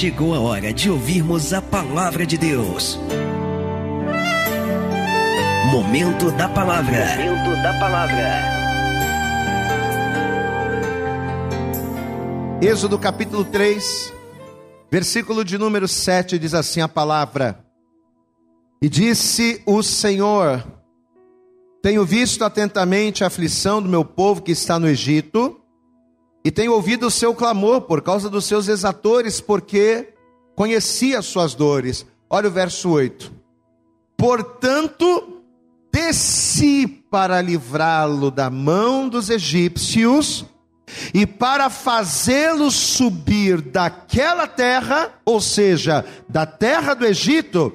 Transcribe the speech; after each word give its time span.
chegou 0.00 0.34
a 0.34 0.40
hora 0.40 0.72
de 0.72 0.90
ouvirmos 0.90 1.52
a 1.52 1.60
palavra 1.60 2.24
de 2.24 2.38
Deus. 2.38 2.98
Momento 5.70 6.30
da 6.30 6.48
palavra. 6.48 7.04
Momento 7.18 7.62
da 7.62 7.78
palavra. 7.78 8.40
Êxodo 12.62 12.98
capítulo 12.98 13.44
3, 13.44 14.10
versículo 14.90 15.44
de 15.44 15.58
número 15.58 15.86
7 15.86 16.38
diz 16.38 16.54
assim 16.54 16.80
a 16.80 16.88
palavra: 16.88 17.62
E 18.80 18.88
disse 18.88 19.62
o 19.66 19.82
Senhor: 19.82 20.64
Tenho 21.82 22.06
visto 22.06 22.42
atentamente 22.42 23.22
a 23.22 23.26
aflição 23.26 23.82
do 23.82 23.88
meu 23.90 24.06
povo 24.06 24.40
que 24.40 24.52
está 24.52 24.78
no 24.78 24.88
Egito 24.88 25.60
e 26.44 26.50
tenho 26.50 26.72
ouvido 26.72 27.06
o 27.06 27.10
seu 27.10 27.34
clamor 27.34 27.82
por 27.82 28.02
causa 28.02 28.30
dos 28.30 28.44
seus 28.44 28.68
exatores, 28.68 29.40
porque 29.40 30.14
conheci 30.54 31.14
as 31.14 31.26
suas 31.26 31.54
dores. 31.54 32.06
Olha 32.28 32.48
o 32.48 32.52
verso 32.52 32.90
8. 32.90 33.32
Portanto, 34.16 35.42
desci 35.92 36.86
para 36.86 37.40
livrá-lo 37.40 38.30
da 38.30 38.48
mão 38.48 39.08
dos 39.08 39.28
egípcios 39.28 40.44
e 41.12 41.26
para 41.26 41.70
fazê-lo 41.70 42.70
subir 42.70 43.60
daquela 43.60 44.46
terra, 44.46 45.14
ou 45.24 45.40
seja, 45.40 46.04
da 46.28 46.46
terra 46.46 46.94
do 46.94 47.06
Egito, 47.06 47.74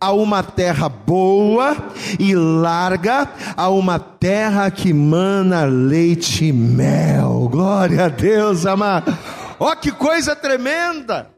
a 0.00 0.12
uma 0.12 0.42
terra 0.42 0.88
boa 0.88 1.76
e 2.18 2.34
larga, 2.34 3.28
a 3.56 3.68
uma 3.68 3.98
terra 3.98 4.70
que 4.70 4.92
mana 4.92 5.64
leite 5.64 6.46
e 6.46 6.52
mel. 6.52 7.48
Glória 7.50 8.06
a 8.06 8.08
Deus, 8.08 8.66
amado. 8.66 9.16
Ó, 9.58 9.70
oh, 9.70 9.76
que 9.76 9.92
coisa 9.92 10.34
tremenda! 10.34 11.30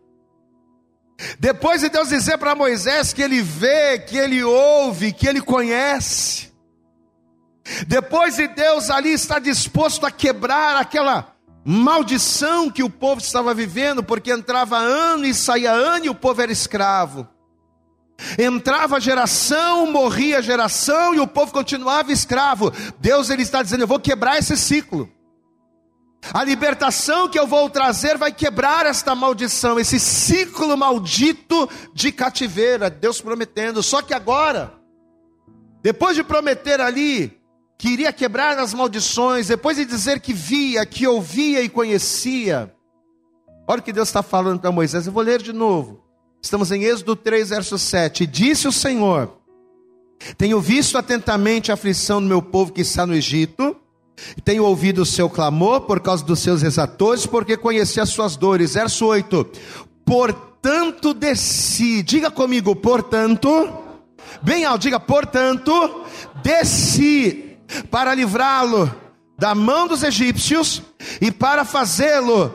Depois 1.38 1.80
de 1.80 1.88
Deus 1.88 2.08
dizer 2.08 2.38
para 2.38 2.54
Moisés 2.54 3.12
que 3.12 3.22
ele 3.22 3.40
vê, 3.42 3.98
que 3.98 4.16
ele 4.16 4.42
ouve, 4.42 5.12
que 5.12 5.28
ele 5.28 5.40
conhece. 5.40 6.52
Depois 7.86 8.36
de 8.36 8.48
Deus 8.48 8.90
ali 8.90 9.12
estar 9.12 9.38
disposto 9.38 10.04
a 10.04 10.10
quebrar 10.10 10.76
aquela 10.76 11.32
maldição 11.64 12.68
que 12.68 12.82
o 12.82 12.90
povo 12.90 13.20
estava 13.20 13.54
vivendo, 13.54 14.02
porque 14.02 14.32
entrava 14.32 14.78
ano 14.78 15.24
e 15.24 15.32
saía 15.32 15.70
ano 15.70 16.06
e 16.06 16.10
o 16.10 16.14
povo 16.14 16.42
era 16.42 16.50
escravo. 16.50 17.28
Entrava 18.38 19.00
geração, 19.00 19.90
morria 19.90 20.40
geração 20.40 21.14
e 21.14 21.20
o 21.20 21.26
povo 21.26 21.52
continuava 21.52 22.12
escravo. 22.12 22.72
Deus 22.98 23.30
ele 23.30 23.42
está 23.42 23.62
dizendo: 23.62 23.82
Eu 23.82 23.88
vou 23.88 24.00
quebrar 24.00 24.38
esse 24.38 24.56
ciclo. 24.56 25.10
A 26.32 26.44
libertação 26.44 27.28
que 27.28 27.38
eu 27.38 27.46
vou 27.46 27.68
trazer 27.68 28.16
vai 28.16 28.32
quebrar 28.32 28.86
esta 28.86 29.14
maldição, 29.14 29.80
esse 29.80 29.98
ciclo 29.98 30.76
maldito 30.76 31.68
de 31.92 32.12
cativeira. 32.12 32.88
Deus 32.88 33.20
prometendo. 33.20 33.82
Só 33.82 34.00
que 34.00 34.14
agora, 34.14 34.72
depois 35.82 36.14
de 36.14 36.22
prometer 36.22 36.80
ali 36.80 37.40
que 37.76 37.88
iria 37.88 38.12
quebrar 38.12 38.56
as 38.58 38.72
maldições, 38.72 39.48
depois 39.48 39.76
de 39.76 39.84
dizer 39.84 40.20
que 40.20 40.32
via, 40.32 40.86
que 40.86 41.04
ouvia 41.04 41.60
e 41.60 41.68
conhecia, 41.68 42.72
olha 43.66 43.80
o 43.80 43.82
que 43.82 43.92
Deus 43.92 44.08
está 44.08 44.22
falando 44.22 44.60
para 44.60 44.70
Moisés. 44.70 45.06
Eu 45.06 45.12
vou 45.12 45.22
ler 45.22 45.42
de 45.42 45.52
novo. 45.52 46.01
Estamos 46.44 46.72
em 46.72 46.82
Êxodo 46.82 47.14
3, 47.14 47.50
verso 47.50 47.78
7. 47.78 48.26
Disse 48.26 48.66
o 48.66 48.72
Senhor: 48.72 49.32
Tenho 50.36 50.60
visto 50.60 50.98
atentamente 50.98 51.70
a 51.70 51.74
aflição 51.74 52.20
do 52.20 52.26
meu 52.26 52.42
povo 52.42 52.72
que 52.72 52.80
está 52.80 53.06
no 53.06 53.14
Egito, 53.14 53.76
tenho 54.44 54.64
ouvido 54.64 55.02
o 55.02 55.06
seu 55.06 55.30
clamor 55.30 55.82
por 55.82 56.00
causa 56.00 56.24
dos 56.24 56.40
seus 56.40 56.64
exatores, 56.64 57.26
porque 57.26 57.56
conheci 57.56 58.00
as 58.00 58.08
suas 58.08 58.34
dores. 58.34 58.74
Verso 58.74 59.06
8: 59.06 59.46
Portanto 60.04 61.14
desci, 61.14 62.02
diga 62.02 62.28
comigo, 62.28 62.74
portanto, 62.74 63.72
bem 64.42 64.64
alto, 64.64 64.82
diga, 64.82 64.98
portanto, 64.98 66.04
desci 66.42 67.56
para 67.88 68.12
livrá-lo 68.16 68.92
da 69.38 69.54
mão 69.54 69.86
dos 69.86 70.02
egípcios 70.02 70.82
e 71.20 71.30
para 71.30 71.64
fazê-lo 71.64 72.52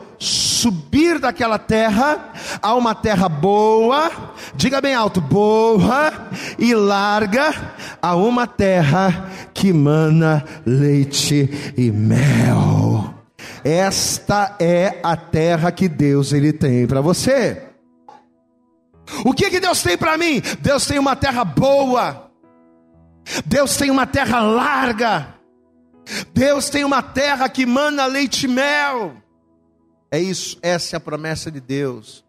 subir 0.58 1.18
daquela 1.18 1.58
terra 1.58 2.32
a 2.60 2.74
uma 2.74 2.94
terra 2.94 3.28
boa, 3.28 4.10
diga 4.54 4.80
bem 4.80 4.94
alto, 4.94 5.20
boa 5.20 6.12
e 6.58 6.74
larga, 6.74 7.54
a 8.02 8.16
uma 8.16 8.46
terra 8.46 9.30
que 9.54 9.72
mana 9.72 10.44
leite 10.66 11.74
e 11.76 11.90
mel. 11.90 13.14
Esta 13.64 14.56
é 14.58 15.00
a 15.02 15.16
terra 15.16 15.70
que 15.70 15.88
Deus 15.88 16.32
ele 16.32 16.52
tem 16.52 16.86
para 16.86 17.00
você. 17.00 17.62
O 19.24 19.32
que 19.32 19.50
que 19.50 19.60
Deus 19.60 19.82
tem 19.82 19.96
para 19.96 20.18
mim? 20.18 20.42
Deus 20.60 20.86
tem 20.86 20.98
uma 20.98 21.16
terra 21.16 21.44
boa. 21.44 22.30
Deus 23.44 23.76
tem 23.76 23.90
uma 23.90 24.06
terra 24.06 24.40
larga. 24.40 25.34
Deus 26.34 26.68
tem 26.68 26.84
uma 26.84 27.02
terra 27.02 27.48
que 27.48 27.66
mana 27.66 28.06
leite 28.06 28.44
e 28.46 28.48
mel. 28.48 29.16
É 30.10 30.18
isso, 30.18 30.58
essa 30.62 30.96
é 30.96 30.98
a 30.98 31.00
promessa 31.00 31.50
de 31.50 31.60
Deus. 31.60 32.24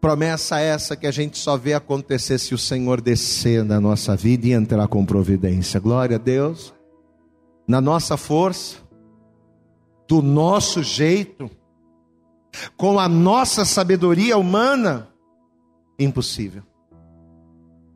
Promessa 0.00 0.60
essa 0.60 0.94
que 0.94 1.06
a 1.06 1.10
gente 1.10 1.36
só 1.36 1.56
vê 1.56 1.74
acontecer 1.74 2.38
se 2.38 2.54
o 2.54 2.58
Senhor 2.58 3.00
descer 3.00 3.64
na 3.64 3.80
nossa 3.80 4.14
vida 4.14 4.46
e 4.46 4.52
entrar 4.52 4.86
com 4.86 5.04
providência. 5.04 5.80
Glória 5.80 6.16
a 6.16 6.18
Deus. 6.18 6.72
Na 7.66 7.80
nossa 7.80 8.16
força, 8.16 8.76
do 10.06 10.22
nosso 10.22 10.82
jeito, 10.82 11.50
com 12.76 12.98
a 12.98 13.08
nossa 13.08 13.64
sabedoria 13.64 14.38
humana, 14.38 15.08
impossível. 15.98 16.62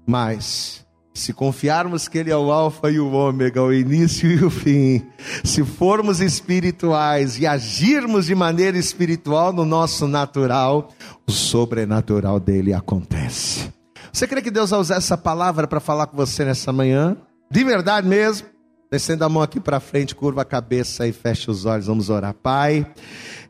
Mas 0.04 0.84
se 1.12 1.32
confiarmos 1.32 2.09
que 2.09 2.19
Ele 2.19 2.31
é 2.31 2.37
o 2.37 2.50
Alfa 2.50 2.91
e 2.91 2.98
o 2.98 3.12
Ômega, 3.12 3.62
o 3.62 3.72
início 3.72 4.31
e 4.31 4.44
o 4.44 4.50
fim, 4.50 5.04
se 5.44 5.65
formos 5.65 6.21
espirituais 6.21 7.38
e 7.38 7.47
agirmos 7.47 8.26
de 8.26 8.34
maneira 8.34 8.78
espiritual 8.78 9.53
no 9.53 9.65
nosso 9.65 10.06
natural, 10.06 10.88
o 11.26 11.32
sobrenatural 11.32 12.38
dele 12.38 12.72
acontece. 12.72 13.72
Você 14.12 14.26
crê 14.26 14.43
que 14.43 14.50
Deus 14.50 14.71
vai 14.71 14.81
usar 14.81 14.97
essa 14.97 15.16
palavra 15.16 15.66
para 15.66 15.81
falar 15.81 16.06
com 16.06 16.16
você 16.16 16.44
nessa 16.44 16.72
manhã? 16.72 17.16
De 17.50 17.62
verdade 17.65 18.06
mesmo? 18.06 18.47
Descendo 18.91 19.25
a 19.25 19.28
mão 19.28 19.41
aqui 19.41 19.60
para 19.60 19.78
frente, 19.78 20.16
curva 20.16 20.42
a 20.42 20.44
cabeça 20.44 21.06
e 21.06 21.12
fecha 21.12 21.50
os 21.50 21.65
olhos, 21.65 21.87
vamos 21.87 22.10
orar. 22.10 22.34
Pai. 22.34 22.84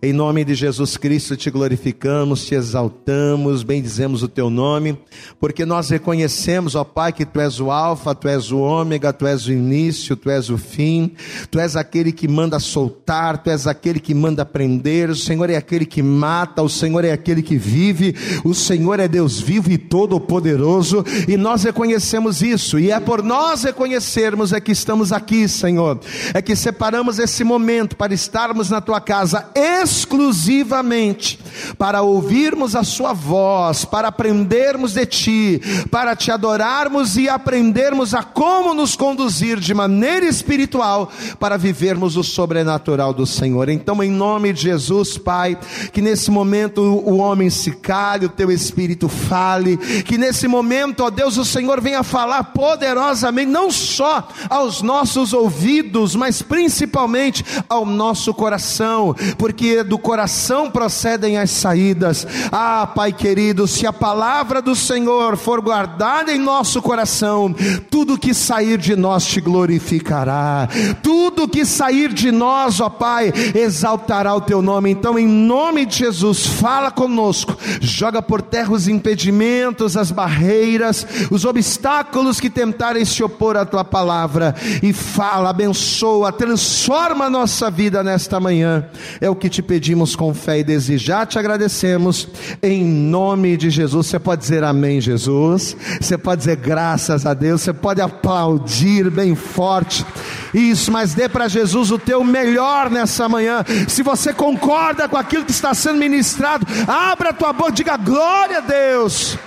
Em 0.02 0.14
nome 0.14 0.46
de 0.46 0.54
Jesus 0.54 0.96
Cristo 0.96 1.36
te 1.36 1.50
glorificamos, 1.50 2.46
te 2.46 2.54
exaltamos, 2.54 3.62
bendizemos 3.62 4.22
o 4.22 4.28
teu 4.28 4.48
nome, 4.48 4.98
porque 5.38 5.66
nós 5.66 5.90
reconhecemos, 5.90 6.74
ó 6.74 6.84
Pai, 6.84 7.12
que 7.12 7.26
tu 7.26 7.38
és 7.38 7.60
o 7.60 7.70
Alfa, 7.70 8.14
tu 8.14 8.26
és 8.26 8.50
o 8.50 8.60
Ômega, 8.60 9.12
tu 9.12 9.26
és 9.26 9.44
o 9.44 9.52
início, 9.52 10.16
tu 10.16 10.30
és 10.30 10.48
o 10.48 10.56
fim, 10.56 11.12
tu 11.50 11.60
és 11.60 11.76
aquele 11.76 12.12
que 12.12 12.26
manda 12.26 12.58
soltar, 12.58 13.42
tu 13.42 13.50
és 13.50 13.66
aquele 13.66 14.00
que 14.00 14.14
manda 14.14 14.42
prender, 14.42 15.10
o 15.10 15.14
Senhor 15.14 15.50
é 15.50 15.56
aquele 15.56 15.84
que 15.84 16.02
mata, 16.02 16.62
o 16.62 16.68
Senhor 16.70 17.04
é 17.04 17.12
aquele 17.12 17.42
que 17.42 17.58
vive, 17.58 18.16
o 18.42 18.54
Senhor 18.54 19.00
é 19.00 19.06
Deus 19.06 19.38
vivo 19.38 19.70
e 19.70 19.76
todo-poderoso, 19.76 21.04
e 21.28 21.36
nós 21.36 21.64
reconhecemos 21.64 22.40
isso, 22.40 22.78
e 22.78 22.90
é 22.90 22.98
por 22.98 23.22
nós 23.22 23.64
reconhecermos 23.64 24.54
é 24.54 24.60
que 24.60 24.72
estamos 24.72 25.12
aqui, 25.12 25.46
Senhor, 25.46 26.00
é 26.32 26.40
que 26.40 26.56
separamos 26.56 27.18
esse 27.18 27.44
momento 27.44 27.98
para 27.98 28.14
estarmos 28.14 28.70
na 28.70 28.80
tua 28.80 28.98
casa 28.98 29.50
exclusivamente 29.90 31.38
para 31.76 32.02
ouvirmos 32.02 32.74
a 32.76 32.84
Sua 32.84 33.12
voz, 33.12 33.84
para 33.84 34.08
aprendermos 34.08 34.94
de 34.94 35.06
Ti, 35.06 35.60
para 35.90 36.14
Te 36.14 36.30
adorarmos 36.30 37.16
e 37.16 37.28
aprendermos 37.28 38.14
a 38.14 38.22
como 38.22 38.74
nos 38.74 38.96
conduzir 38.96 39.58
de 39.58 39.74
maneira 39.74 40.26
espiritual 40.26 41.10
para 41.38 41.56
vivermos 41.56 42.16
o 42.16 42.22
sobrenatural 42.22 43.12
do 43.12 43.26
Senhor. 43.26 43.68
Então, 43.68 44.02
em 44.02 44.10
nome 44.10 44.52
de 44.52 44.62
Jesus, 44.62 45.18
Pai, 45.18 45.58
que 45.92 46.00
nesse 46.00 46.30
momento 46.30 46.80
o 46.80 47.18
homem 47.18 47.50
se 47.50 47.72
cale, 47.72 48.26
o 48.26 48.30
Teu 48.30 48.50
Espírito 48.50 49.08
fale, 49.08 49.76
que 50.04 50.16
nesse 50.16 50.46
momento, 50.46 51.02
ó 51.02 51.10
Deus, 51.10 51.36
o 51.36 51.44
Senhor 51.44 51.80
venha 51.80 52.02
falar 52.02 52.44
poderosamente, 52.44 53.50
não 53.50 53.70
só 53.70 54.28
aos 54.48 54.82
nossos 54.82 55.32
ouvidos, 55.32 56.14
mas 56.14 56.42
principalmente 56.42 57.44
ao 57.68 57.84
nosso 57.84 58.32
coração, 58.34 59.14
porque 59.38 59.79
do 59.82 59.98
coração 59.98 60.70
procedem 60.70 61.38
as 61.38 61.50
saídas. 61.50 62.26
Ah, 62.50 62.86
Pai 62.86 63.12
querido, 63.12 63.66
se 63.66 63.86
a 63.86 63.92
palavra 63.92 64.60
do 64.60 64.74
Senhor 64.74 65.36
for 65.36 65.60
guardada 65.60 66.32
em 66.32 66.38
nosso 66.38 66.82
coração, 66.82 67.54
tudo 67.90 68.18
que 68.18 68.34
sair 68.34 68.78
de 68.78 68.96
nós 68.96 69.26
te 69.26 69.40
glorificará, 69.40 70.68
tudo 71.02 71.48
que 71.48 71.64
sair 71.64 72.12
de 72.12 72.30
nós, 72.30 72.80
ó 72.80 72.88
Pai, 72.88 73.32
exaltará 73.54 74.34
o 74.34 74.40
teu 74.40 74.62
nome. 74.62 74.90
Então, 74.90 75.18
em 75.18 75.26
nome 75.26 75.86
de 75.86 75.98
Jesus, 75.98 76.46
fala 76.46 76.90
conosco, 76.90 77.56
joga 77.80 78.22
por 78.22 78.42
terra 78.42 78.72
os 78.72 78.88
impedimentos, 78.88 79.96
as 79.96 80.10
barreiras, 80.10 81.06
os 81.30 81.44
obstáculos 81.44 82.40
que 82.40 82.50
tentarem 82.50 83.04
se 83.04 83.22
opor 83.22 83.56
à 83.56 83.64
tua 83.64 83.84
palavra, 83.84 84.54
e 84.82 84.92
fala, 84.92 85.50
abençoa, 85.50 86.32
transforma 86.32 87.26
a 87.26 87.30
nossa 87.30 87.70
vida 87.70 88.02
nesta 88.02 88.40
manhã. 88.40 88.86
É 89.20 89.28
o 89.28 89.36
que 89.36 89.48
te 89.48 89.62
pedimos 89.70 90.16
com 90.16 90.34
fé 90.34 90.58
e 90.58 90.64
desejar, 90.64 91.28
te 91.28 91.38
agradecemos 91.38 92.26
em 92.60 92.84
nome 92.84 93.56
de 93.56 93.70
Jesus. 93.70 94.08
Você 94.08 94.18
pode 94.18 94.40
dizer 94.40 94.64
amém, 94.64 95.00
Jesus. 95.00 95.76
Você 96.00 96.18
pode 96.18 96.40
dizer 96.40 96.56
graças 96.56 97.24
a 97.24 97.34
Deus. 97.34 97.60
Você 97.62 97.72
pode 97.72 98.00
aplaudir 98.00 99.08
bem 99.08 99.36
forte. 99.36 100.04
Isso, 100.52 100.90
mas 100.90 101.14
dê 101.14 101.28
para 101.28 101.46
Jesus 101.46 101.92
o 101.92 102.00
teu 102.00 102.24
melhor 102.24 102.90
nessa 102.90 103.28
manhã. 103.28 103.64
Se 103.86 104.02
você 104.02 104.32
concorda 104.32 105.08
com 105.08 105.16
aquilo 105.16 105.44
que 105.44 105.52
está 105.52 105.72
sendo 105.72 106.00
ministrado, 106.00 106.66
abra 106.88 107.30
a 107.30 107.32
tua 107.32 107.52
boca, 107.52 107.70
diga 107.70 107.96
glória 107.96 108.58
a 108.58 108.62
Deus. 108.62 109.38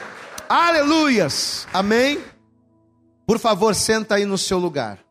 Aleluias. 0.47 1.67
Amém. 1.73 2.17
Por 3.27 3.39
favor, 3.39 3.75
senta 3.75 4.15
aí 4.15 4.23
no 4.23 4.37
seu 4.37 4.57
lugar. 4.57 5.02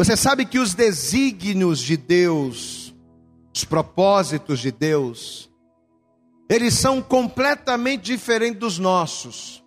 Você 0.00 0.16
sabe 0.16 0.46
que 0.46 0.58
os 0.58 0.72
desígnios 0.72 1.78
de 1.78 1.94
Deus, 1.94 2.94
os 3.54 3.66
propósitos 3.66 4.58
de 4.58 4.72
Deus, 4.72 5.50
eles 6.48 6.72
são 6.72 7.02
completamente 7.02 8.04
diferentes 8.04 8.58
dos 8.58 8.78
nossos. 8.78 9.62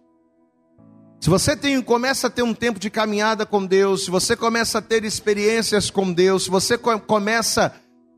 Se 1.21 1.29
você 1.29 1.55
tem, 1.55 1.79
começa 1.83 2.25
a 2.25 2.29
ter 2.31 2.41
um 2.41 2.51
tempo 2.51 2.79
de 2.79 2.89
caminhada 2.89 3.45
com 3.45 3.63
Deus, 3.63 4.05
se 4.05 4.09
você 4.09 4.35
começa 4.35 4.79
a 4.79 4.81
ter 4.81 5.03
experiências 5.03 5.91
com 5.91 6.11
Deus, 6.11 6.45
se 6.45 6.49
você 6.49 6.79
começa 6.79 7.71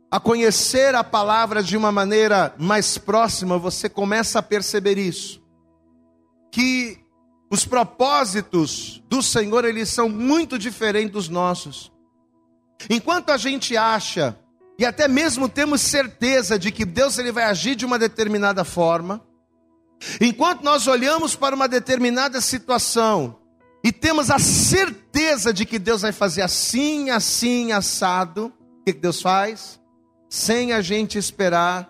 a 0.09 0.17
conhecer 0.17 0.95
a 0.95 1.03
palavra 1.03 1.61
de 1.61 1.75
uma 1.75 1.91
maneira 1.91 2.55
mais 2.57 2.97
próxima, 2.97 3.57
você 3.57 3.89
começa 3.89 4.39
a 4.39 4.41
perceber 4.41 4.97
isso. 4.97 5.43
Que 6.49 6.97
os 7.51 7.65
propósitos 7.65 9.03
do 9.09 9.21
Senhor, 9.21 9.65
eles 9.65 9.89
são 9.89 10.07
muito 10.07 10.57
diferentes 10.57 11.11
dos 11.11 11.27
nossos. 11.27 11.93
Enquanto 12.89 13.31
a 13.31 13.37
gente 13.37 13.75
acha 13.75 14.37
e 14.77 14.85
até 14.85 15.07
mesmo 15.07 15.47
temos 15.47 15.81
certeza 15.81 16.59
de 16.59 16.71
que 16.71 16.85
Deus 16.85 17.17
ele 17.17 17.31
vai 17.31 17.45
agir 17.45 17.75
de 17.75 17.85
uma 17.85 17.97
determinada 17.97 18.63
forma, 18.65 19.21
enquanto 20.19 20.63
nós 20.63 20.87
olhamos 20.87 21.35
para 21.35 21.55
uma 21.55 21.67
determinada 21.67 22.41
situação 22.41 23.39
e 23.83 23.91
temos 23.91 24.29
a 24.29 24.39
certeza 24.39 25.53
de 25.53 25.65
que 25.65 25.79
Deus 25.79 26.01
vai 26.01 26.11
fazer 26.11 26.41
assim, 26.41 27.09
assim, 27.09 27.71
assado, 27.71 28.51
o 28.81 28.83
que 28.83 28.93
Deus 28.93 29.21
faz? 29.21 29.79
Sem 30.29 30.73
a 30.73 30.81
gente 30.81 31.17
esperar, 31.17 31.89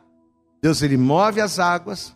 Deus 0.62 0.82
ele 0.82 0.98
move 0.98 1.42
as 1.42 1.58
águas, 1.58 2.16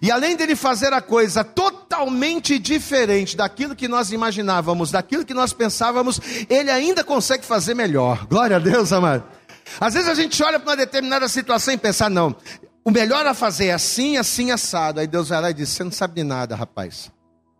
e 0.00 0.10
além 0.10 0.36
dele 0.36 0.54
fazer 0.54 0.92
a 0.92 1.00
coisa 1.00 1.42
totalmente 1.42 2.58
diferente 2.58 3.36
daquilo 3.36 3.76
que 3.76 3.88
nós 3.88 4.12
imaginávamos, 4.12 4.90
daquilo 4.90 5.24
que 5.24 5.34
nós 5.34 5.52
pensávamos, 5.52 6.20
ele 6.48 6.70
ainda 6.70 7.02
consegue 7.02 7.44
fazer 7.44 7.74
melhor. 7.74 8.26
Glória 8.26 8.56
a 8.56 8.60
Deus, 8.60 8.92
amado. 8.92 9.24
Às 9.80 9.94
vezes 9.94 10.08
a 10.08 10.14
gente 10.14 10.42
olha 10.42 10.58
para 10.58 10.70
uma 10.70 10.76
determinada 10.76 11.28
situação 11.28 11.74
e 11.74 11.76
pensa, 11.76 12.08
não, 12.10 12.34
o 12.84 12.90
melhor 12.90 13.26
a 13.26 13.34
fazer 13.34 13.66
é 13.66 13.72
assim, 13.72 14.16
assim, 14.16 14.50
assado. 14.50 15.00
Aí 15.00 15.06
Deus 15.06 15.28
vai 15.28 15.40
lá 15.40 15.50
e 15.50 15.54
diz: 15.54 15.68
Você 15.68 15.84
não 15.84 15.92
sabe 15.92 16.14
de 16.14 16.24
nada, 16.24 16.56
rapaz. 16.56 17.10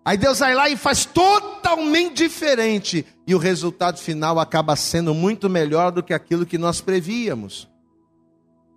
Aí 0.05 0.17
Deus 0.17 0.39
vai 0.39 0.55
lá 0.55 0.69
e 0.69 0.77
faz 0.77 1.05
totalmente 1.05 2.17
diferente. 2.17 3.07
E 3.27 3.35
o 3.35 3.39
resultado 3.39 3.99
final 3.99 4.41
acaba 4.41 4.75
sendo 4.75 5.15
muito 5.15 5.49
melhor 5.49 5.93
do 5.93 6.03
que 6.03 6.15
aquilo 6.15 6.47
que 6.47 6.57
nós 6.57 6.81
prevíamos. 6.81 7.70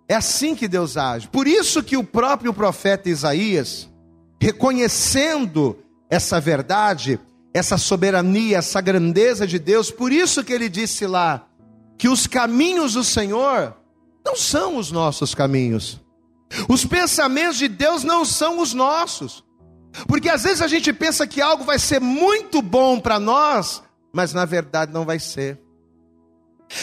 É 0.08 0.14
assim 0.14 0.54
que 0.54 0.68
Deus 0.68 0.96
age. 0.96 1.28
Por 1.28 1.46
isso 1.46 1.82
que 1.82 1.96
o 1.96 2.04
próprio 2.04 2.52
profeta 2.52 3.08
Isaías, 3.08 3.88
reconhecendo 4.40 5.78
essa 6.10 6.40
verdade, 6.40 7.18
essa 7.52 7.78
soberania, 7.78 8.58
essa 8.58 8.80
grandeza 8.80 9.46
de 9.46 9.58
Deus, 9.58 9.90
por 9.90 10.12
isso 10.12 10.44
que 10.44 10.52
ele 10.52 10.68
disse 10.68 11.06
lá 11.06 11.46
que 11.96 12.08
os 12.08 12.26
caminhos 12.26 12.94
do 12.94 13.04
Senhor 13.04 13.74
não 14.24 14.36
são 14.36 14.76
os 14.76 14.90
nossos 14.90 15.34
caminhos. 15.34 16.00
Os 16.68 16.84
pensamentos 16.84 17.56
de 17.56 17.68
Deus 17.68 18.04
não 18.04 18.24
são 18.24 18.60
os 18.60 18.74
nossos. 18.74 19.44
Porque 20.06 20.28
às 20.28 20.42
vezes 20.42 20.60
a 20.60 20.68
gente 20.68 20.92
pensa 20.92 21.26
que 21.26 21.40
algo 21.40 21.64
vai 21.64 21.78
ser 21.78 22.00
muito 22.00 22.60
bom 22.60 22.98
para 22.98 23.18
nós, 23.18 23.82
mas 24.12 24.32
na 24.32 24.44
verdade 24.44 24.92
não 24.92 25.04
vai 25.04 25.18
ser. 25.18 25.60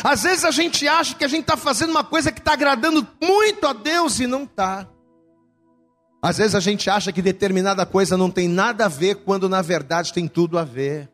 Às 0.03 0.23
vezes 0.23 0.45
a 0.45 0.51
gente 0.51 0.87
acha 0.87 1.15
que 1.15 1.23
a 1.23 1.27
gente 1.27 1.41
está 1.41 1.57
fazendo 1.57 1.89
uma 1.89 2.03
coisa 2.03 2.31
que 2.31 2.39
está 2.39 2.53
agradando 2.53 3.07
muito 3.21 3.67
a 3.67 3.73
Deus 3.73 4.19
e 4.19 4.27
não 4.27 4.43
está. 4.43 4.87
Às 6.21 6.37
vezes 6.37 6.55
a 6.55 6.59
gente 6.59 6.89
acha 6.89 7.11
que 7.11 7.21
determinada 7.21 7.85
coisa 7.85 8.15
não 8.15 8.29
tem 8.29 8.47
nada 8.47 8.85
a 8.85 8.87
ver, 8.87 9.15
quando 9.15 9.49
na 9.49 9.61
verdade 9.61 10.13
tem 10.13 10.27
tudo 10.27 10.57
a 10.57 10.63
ver. 10.63 11.09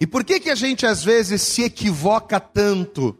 E 0.00 0.06
por 0.06 0.24
que, 0.24 0.40
que 0.40 0.50
a 0.50 0.54
gente 0.54 0.86
às 0.86 1.02
vezes 1.02 1.42
se 1.42 1.62
equivoca 1.62 2.38
tanto? 2.38 3.16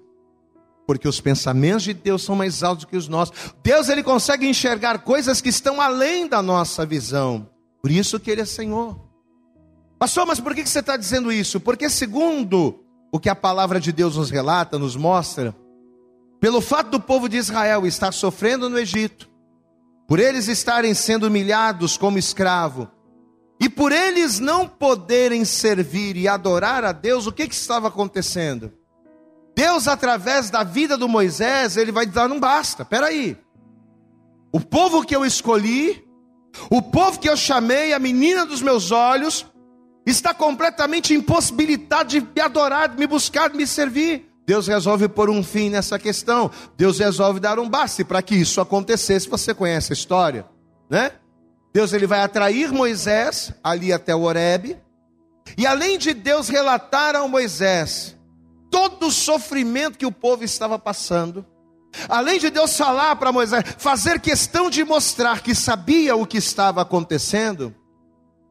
Porque 0.87 1.06
os 1.06 1.20
pensamentos 1.20 1.84
de 1.84 1.94
Deus 1.94 2.22
são 2.22 2.34
mais 2.34 2.62
altos 2.62 2.84
que 2.84 2.96
os 2.96 3.08
nossos. 3.08 3.55
Deus 3.62 3.88
ele 3.88 4.02
consegue 4.02 4.46
enxergar 4.46 4.99
coisas 4.99 5.40
que 5.40 5.49
estão 5.49 5.81
além 5.81 6.26
da 6.26 6.43
nossa 6.43 6.84
visão. 6.84 7.49
Por 7.81 7.90
isso 7.90 8.19
que 8.19 8.31
Ele 8.31 8.40
é 8.40 8.44
Senhor. 8.44 8.99
Pastor, 9.99 10.26
mas 10.26 10.40
por 10.40 10.55
que, 10.55 10.62
que 10.62 10.69
você 10.69 10.81
está 10.81 10.96
dizendo 10.96 11.31
isso? 11.31 11.61
Porque 11.61 11.88
segundo 11.88 12.80
o 13.12 13.18
que 13.18 13.28
a 13.28 13.34
palavra 13.34 13.80
de 13.80 13.92
Deus 13.92 14.16
nos 14.16 14.30
relata, 14.30 14.78
nos 14.78 14.96
mostra, 14.96 15.54
pelo 16.40 16.60
fato 16.60 16.90
do 16.90 17.00
povo 17.00 17.28
de 17.28 17.36
Israel 17.36 17.86
estar 17.86 18.12
sofrendo 18.12 18.70
no 18.70 18.78
Egito, 18.78 19.28
por 20.08 20.18
eles 20.18 20.48
estarem 20.48 20.94
sendo 20.94 21.26
humilhados 21.26 21.96
como 21.96 22.18
escravo, 22.18 22.88
e 23.60 23.68
por 23.68 23.92
eles 23.92 24.38
não 24.38 24.66
poderem 24.66 25.44
servir 25.44 26.16
e 26.16 26.26
adorar 26.26 26.84
a 26.84 26.92
Deus, 26.92 27.26
o 27.26 27.32
que, 27.32 27.46
que 27.46 27.54
estava 27.54 27.88
acontecendo? 27.88 28.72
Deus, 29.54 29.86
através 29.86 30.48
da 30.48 30.64
vida 30.64 30.96
do 30.96 31.06
Moisés, 31.06 31.76
ele 31.76 31.92
vai 31.92 32.06
dizer: 32.06 32.26
não 32.26 32.40
basta, 32.40 32.84
peraí. 32.84 33.36
O 34.50 34.60
povo 34.60 35.04
que 35.04 35.14
eu 35.14 35.24
escolhi, 35.24 36.02
o 36.70 36.80
povo 36.80 37.20
que 37.20 37.28
eu 37.28 37.36
chamei, 37.36 37.92
a 37.92 37.98
menina 37.98 38.46
dos 38.46 38.62
meus 38.62 38.90
olhos, 38.90 39.46
está 40.10 40.34
completamente 40.34 41.14
impossibilitado 41.14 42.10
de 42.10 42.20
me 42.20 42.40
adorar, 42.40 42.88
de 42.88 42.98
me 42.98 43.06
buscar, 43.06 43.50
de 43.50 43.56
me 43.56 43.66
servir. 43.66 44.30
Deus 44.46 44.66
resolve 44.66 45.08
pôr 45.08 45.30
um 45.30 45.42
fim 45.42 45.70
nessa 45.70 45.98
questão. 45.98 46.50
Deus 46.76 46.98
resolve 46.98 47.38
dar 47.38 47.58
um 47.58 47.68
basta 47.68 48.04
para 48.04 48.20
que 48.20 48.34
isso 48.34 48.60
acontecesse. 48.60 49.28
Você 49.28 49.54
conhece 49.54 49.92
a 49.92 49.94
história, 49.94 50.46
né? 50.88 51.12
Deus 51.72 51.92
ele 51.92 52.06
vai 52.06 52.20
atrair 52.20 52.72
Moisés 52.72 53.52
ali 53.62 53.92
até 53.92 54.14
o 54.14 54.22
Horebe. 54.22 54.76
E 55.56 55.66
além 55.66 55.98
de 55.98 56.12
Deus 56.12 56.48
relatar 56.48 57.14
ao 57.14 57.28
Moisés 57.28 58.16
todo 58.70 59.06
o 59.06 59.10
sofrimento 59.12 59.98
que 59.98 60.06
o 60.06 60.12
povo 60.12 60.44
estava 60.44 60.78
passando, 60.78 61.44
além 62.08 62.38
de 62.38 62.50
Deus 62.50 62.76
falar 62.76 63.16
para 63.16 63.32
Moisés, 63.32 63.64
fazer 63.79 64.20
questão 64.20 64.70
de 64.70 64.84
mostrar 64.84 65.43
que 65.43 65.55
sabia 65.55 66.17
o 66.17 66.26
que 66.26 66.38
estava 66.38 66.82
acontecendo, 66.82 67.74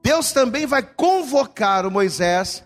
Deus 0.03 0.31
também 0.31 0.65
vai 0.65 0.81
convocar 0.81 1.85
o 1.85 1.91
Moisés 1.91 2.63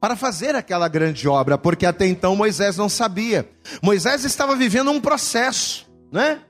para 0.00 0.16
fazer 0.16 0.56
aquela 0.56 0.88
grande 0.88 1.28
obra, 1.28 1.56
porque 1.56 1.86
até 1.86 2.06
então 2.06 2.34
Moisés 2.34 2.76
não 2.76 2.88
sabia. 2.88 3.48
Moisés 3.80 4.24
estava 4.24 4.56
vivendo 4.56 4.90
um 4.90 5.00
processo, 5.00 5.88
né? 6.10 6.40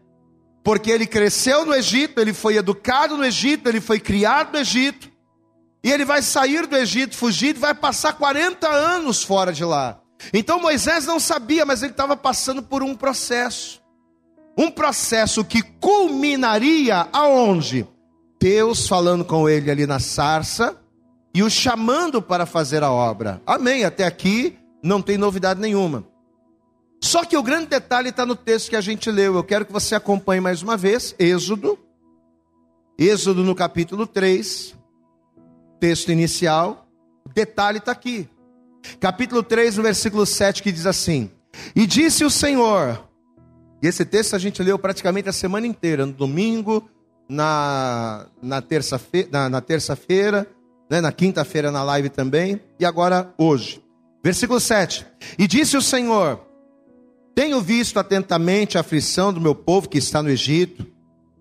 Porque 0.64 0.90
ele 0.90 1.06
cresceu 1.06 1.66
no 1.66 1.74
Egito, 1.74 2.18
ele 2.18 2.32
foi 2.32 2.56
educado 2.56 3.16
no 3.16 3.24
Egito, 3.24 3.68
ele 3.68 3.80
foi 3.80 4.00
criado 4.00 4.52
no 4.52 4.58
Egito, 4.58 5.10
e 5.84 5.90
ele 5.90 6.04
vai 6.04 6.22
sair 6.22 6.66
do 6.66 6.76
Egito, 6.76 7.16
fugir, 7.16 7.54
e 7.56 7.58
vai 7.58 7.74
passar 7.74 8.14
40 8.14 8.68
anos 8.68 9.22
fora 9.22 9.52
de 9.52 9.64
lá. 9.64 10.00
Então 10.32 10.60
Moisés 10.60 11.04
não 11.04 11.18
sabia, 11.18 11.66
mas 11.66 11.82
ele 11.82 11.92
estava 11.92 12.16
passando 12.16 12.62
por 12.62 12.82
um 12.82 12.94
processo. 12.94 13.82
Um 14.56 14.70
processo 14.70 15.44
que 15.44 15.62
culminaria 15.62 17.08
aonde? 17.12 17.86
Deus 18.42 18.88
falando 18.88 19.24
com 19.24 19.48
ele 19.48 19.70
ali 19.70 19.86
na 19.86 20.00
sarça 20.00 20.76
e 21.32 21.44
o 21.44 21.48
chamando 21.48 22.20
para 22.20 22.44
fazer 22.44 22.82
a 22.82 22.90
obra. 22.90 23.40
Amém. 23.46 23.84
Até 23.84 24.04
aqui 24.04 24.58
não 24.82 25.00
tem 25.00 25.16
novidade 25.16 25.60
nenhuma. 25.60 26.04
Só 27.00 27.24
que 27.24 27.36
o 27.36 27.42
grande 27.42 27.66
detalhe 27.66 28.08
está 28.08 28.26
no 28.26 28.34
texto 28.34 28.70
que 28.70 28.74
a 28.74 28.80
gente 28.80 29.08
leu. 29.12 29.36
Eu 29.36 29.44
quero 29.44 29.64
que 29.64 29.72
você 29.72 29.94
acompanhe 29.94 30.40
mais 30.40 30.60
uma 30.60 30.76
vez. 30.76 31.14
Êxodo. 31.20 31.78
Êxodo 32.98 33.44
no 33.44 33.54
capítulo 33.54 34.08
3. 34.08 34.74
Texto 35.78 36.10
inicial. 36.10 36.88
O 37.24 37.32
detalhe 37.32 37.78
está 37.78 37.92
aqui. 37.92 38.28
Capítulo 38.98 39.44
3, 39.44 39.76
no 39.76 39.84
versículo 39.84 40.26
7, 40.26 40.64
que 40.64 40.72
diz 40.72 40.86
assim: 40.86 41.30
E 41.76 41.86
disse 41.86 42.24
o 42.24 42.30
Senhor. 42.30 43.08
E 43.80 43.86
esse 43.86 44.04
texto 44.04 44.34
a 44.34 44.38
gente 44.40 44.60
leu 44.64 44.80
praticamente 44.80 45.28
a 45.28 45.32
semana 45.32 45.64
inteira, 45.64 46.04
no 46.04 46.12
domingo, 46.12 46.90
na, 47.32 48.26
na 48.42 48.60
terça-feira, 48.60 49.28
na, 49.32 49.48
na, 49.48 49.60
terça 49.62 49.98
né, 50.90 51.00
na 51.00 51.10
quinta-feira 51.10 51.72
na 51.72 51.82
live 51.82 52.10
também, 52.10 52.60
e 52.78 52.84
agora 52.84 53.32
hoje. 53.38 53.82
Versículo 54.22 54.60
7: 54.60 55.06
E 55.38 55.46
disse 55.46 55.74
o 55.74 55.82
Senhor: 55.82 56.40
Tenho 57.34 57.62
visto 57.62 57.98
atentamente 57.98 58.76
a 58.76 58.82
aflição 58.82 59.32
do 59.32 59.40
meu 59.40 59.54
povo 59.54 59.88
que 59.88 59.96
está 59.96 60.22
no 60.22 60.28
Egito, 60.28 60.86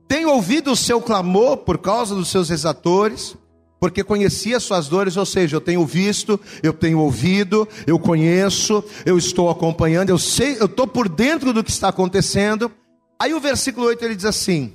tenho 0.07 0.29
ouvido 0.29 0.71
o 0.71 0.77
seu 0.77 1.01
clamor 1.01 1.57
por 1.57 1.77
causa 1.77 2.15
dos 2.15 2.29
seus 2.29 2.49
exatores, 2.49 3.35
porque 3.77 4.01
conhecia 4.01 4.61
suas 4.61 4.87
dores, 4.87 5.17
ou 5.17 5.25
seja, 5.25 5.57
eu 5.57 5.61
tenho 5.61 5.85
visto, 5.85 6.39
eu 6.63 6.71
tenho 6.71 6.99
ouvido, 6.99 7.67
eu 7.85 7.99
conheço, 7.99 8.81
eu 9.05 9.17
estou 9.17 9.49
acompanhando, 9.49 10.09
eu 10.09 10.17
sei, 10.17 10.55
eu 10.57 10.67
estou 10.67 10.87
por 10.87 11.09
dentro 11.09 11.51
do 11.51 11.61
que 11.61 11.71
está 11.71 11.89
acontecendo. 11.89 12.71
Aí 13.19 13.33
o 13.33 13.41
versículo 13.41 13.87
8 13.87 14.05
ele 14.05 14.15
diz 14.15 14.25
assim: 14.25 14.73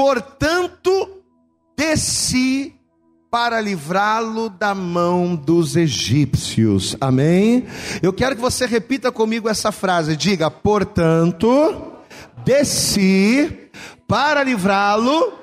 Portanto, 0.00 1.22
desci 1.76 2.74
para 3.30 3.60
livrá-lo 3.60 4.48
da 4.48 4.74
mão 4.74 5.36
dos 5.36 5.76
egípcios. 5.76 6.96
Amém? 6.98 7.66
Eu 8.02 8.10
quero 8.10 8.34
que 8.34 8.40
você 8.40 8.64
repita 8.64 9.12
comigo 9.12 9.46
essa 9.46 9.70
frase. 9.70 10.16
Diga: 10.16 10.50
Portanto, 10.50 11.98
desci 12.46 13.70
para 14.08 14.42
livrá-lo 14.42 15.34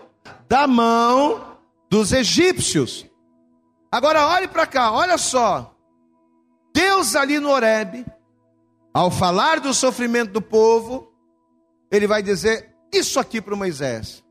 da 0.50 0.66
mão 0.66 1.60
dos 1.88 2.12
egípcios. 2.12 3.06
Agora 3.92 4.26
olhe 4.26 4.48
para 4.48 4.66
cá, 4.66 4.92
olha 4.92 5.20
só. 5.20 5.72
Deus 6.74 7.16
ali 7.16 7.40
no 7.40 7.52
Horebe, 7.52 8.08
ao 8.92 9.12
falar 9.12 9.60
do 9.60 9.72
sofrimento 9.72 10.32
do 10.32 10.42
povo, 10.42 11.14
ele 11.92 12.08
vai 12.08 12.24
dizer 12.24 12.74
isso 12.92 13.20
aqui 13.20 13.40
para 13.40 13.56
Moisés. 13.56 14.26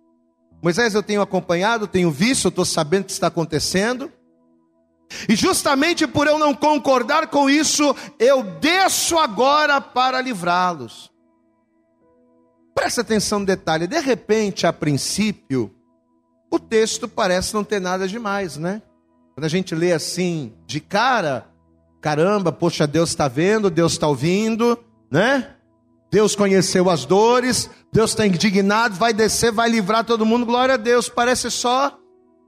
Moisés, 0.67 0.97
eu 0.97 1.03
tenho 1.03 1.23
acompanhado, 1.23 1.87
tenho 1.87 2.11
visto, 2.11 2.49
estou 2.49 2.65
sabendo 2.65 3.03
o 3.03 3.07
que 3.07 3.13
está 3.13 3.29
acontecendo. 3.29 4.11
E 5.29 5.37
justamente 5.37 6.09
por 6.09 6.27
eu 6.27 6.41
não 6.41 6.53
concordar 6.53 7.29
com 7.29 7.49
isso, 7.49 7.95
eu 8.19 8.43
desço 8.43 9.17
agora 9.17 9.81
para 9.81 10.21
livrá-los. 10.21 11.09
Presta 12.75 13.03
atenção 13.03 13.39
no 13.39 13.47
detalhe. 13.47 13.87
De 13.87 14.01
repente, 14.01 14.67
a 14.67 14.73
princípio, 14.73 15.73
o 16.51 16.59
texto 16.59 17.07
parece 17.07 17.55
não 17.55 17.63
ter 17.63 17.81
nada 17.81 18.09
demais, 18.09 18.57
né? 18.57 18.83
Quando 19.37 19.45
a 19.45 19.49
gente 19.49 19.73
lê 19.73 19.93
assim, 19.93 20.53
de 20.67 20.81
cara, 20.81 21.47
caramba, 22.01 22.51
poxa, 22.51 22.89
Deus 22.89 23.11
está 23.11 23.29
vendo, 23.29 23.71
Deus 23.71 23.93
está 23.93 24.09
ouvindo, 24.09 24.77
né? 25.09 25.56
Deus 26.17 26.35
conheceu 26.35 26.89
as 26.89 27.05
dores, 27.05 27.69
Deus 27.93 28.13
está 28.13 28.27
indignado, 28.27 28.95
vai 28.95 29.13
descer, 29.13 29.53
vai 29.53 29.69
livrar 29.69 30.03
todo 30.03 30.25
mundo, 30.25 30.47
glória 30.47 30.73
a 30.73 30.79
Deus. 30.79 31.11
Parece 31.11 31.51
só 31.51 31.95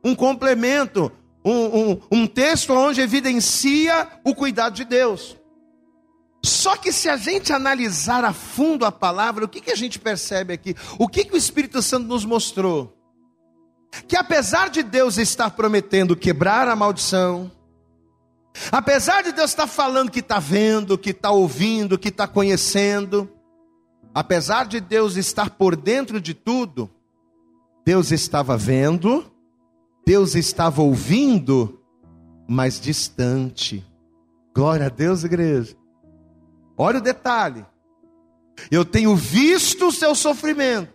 um 0.03 0.15
complemento, 0.15 1.13
um, 1.45 1.91
um, 1.91 2.01
um 2.11 2.27
texto 2.27 2.73
onde 2.73 3.03
evidencia 3.03 4.09
o 4.25 4.35
cuidado 4.35 4.73
de 4.73 4.87
Deus. 4.87 5.37
Só 6.43 6.79
que 6.79 6.91
se 6.91 7.11
a 7.11 7.19
gente 7.19 7.53
analisar 7.53 8.25
a 8.25 8.33
fundo 8.33 8.87
a 8.87 8.91
palavra, 8.91 9.45
o 9.45 9.49
que, 9.49 9.61
que 9.61 9.71
a 9.71 9.77
gente 9.77 9.99
percebe 9.99 10.55
aqui? 10.55 10.75
O 10.99 11.07
que, 11.07 11.27
que 11.27 11.35
o 11.35 11.37
Espírito 11.37 11.83
Santo 11.83 12.07
nos 12.07 12.25
mostrou? 12.25 12.97
Que 14.07 14.17
apesar 14.17 14.71
de 14.71 14.83
Deus 14.83 15.19
estar 15.19 15.51
prometendo 15.51 16.17
quebrar 16.17 16.69
a 16.69 16.75
maldição, 16.75 17.53
apesar 18.73 19.25
de 19.25 19.33
Deus 19.33 19.51
estar 19.51 19.67
falando 19.67 20.11
que 20.11 20.21
está 20.21 20.39
vendo, 20.39 20.97
que 20.97 21.11
está 21.11 21.31
ouvindo, 21.31 21.99
que 21.99 22.09
está 22.09 22.27
conhecendo, 22.27 23.31
apesar 24.19 24.67
de 24.67 24.81
Deus 24.81 25.15
estar 25.15 25.51
por 25.51 25.77
dentro 25.77 26.21
de 26.21 26.35
tudo, 26.35 26.91
Deus 27.85 28.11
estava 28.11 28.57
vendo, 28.57 29.25
Deus 30.05 30.35
estava 30.35 30.83
ouvindo, 30.83 31.81
mas 32.49 32.81
distante. 32.81 33.87
Glória 34.53 34.87
a 34.87 34.89
Deus, 34.89 35.23
igreja. 35.23 35.77
Olha 36.77 36.99
o 36.99 37.01
detalhe. 37.01 37.65
Eu 38.73 38.85
tenho 38.85 39.15
visto 39.15 39.87
o 39.87 39.93
seu 39.93 40.17
sofrimento. 40.17 40.93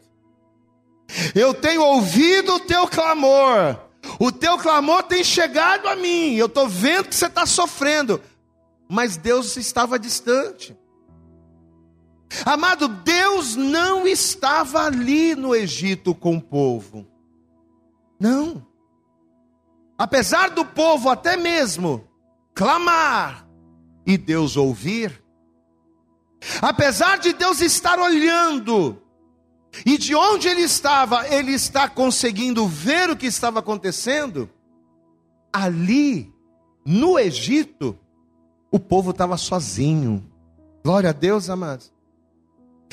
Eu 1.33 1.53
tenho 1.53 1.81
ouvido 1.81 2.55
o 2.55 2.59
teu 2.59 2.89
clamor. 2.89 3.79
O 4.19 4.33
teu 4.33 4.57
clamor 4.57 5.03
tem 5.03 5.23
chegado 5.23 5.87
a 5.87 5.95
mim. 5.95 6.33
Eu 6.33 6.47
estou 6.47 6.67
vendo 6.67 7.07
que 7.07 7.15
você 7.15 7.27
está 7.27 7.45
sofrendo. 7.45 8.19
Mas 8.89 9.15
Deus 9.15 9.55
estava 9.55 9.97
distante. 9.97 10.77
Amado, 12.45 12.87
Deus 12.87 13.55
não 13.55 14.07
estava 14.07 14.85
ali 14.85 15.35
no 15.35 15.55
Egito 15.55 16.15
com 16.15 16.37
o 16.37 16.41
povo. 16.41 17.05
Não. 18.19 18.65
Apesar 19.97 20.49
do 20.49 20.65
povo 20.65 21.09
até 21.09 21.37
mesmo 21.37 22.07
clamar 22.55 23.47
e 24.05 24.17
Deus 24.17 24.57
ouvir, 24.57 25.23
apesar 26.61 27.19
de 27.19 27.33
Deus 27.33 27.61
estar 27.61 27.99
olhando, 27.99 29.01
e 29.85 29.97
de 29.97 30.15
onde 30.15 30.47
ele 30.47 30.61
estava, 30.61 31.27
ele 31.27 31.53
está 31.53 31.87
conseguindo 31.87 32.67
ver 32.67 33.09
o 33.09 33.15
que 33.17 33.25
estava 33.25 33.59
acontecendo, 33.59 34.49
ali, 35.51 36.33
no 36.85 37.17
Egito, 37.17 37.97
o 38.71 38.79
povo 38.79 39.11
estava 39.11 39.37
sozinho. 39.37 40.29
Glória 40.83 41.11
a 41.11 41.13
Deus, 41.13 41.49
amados. 41.49 41.92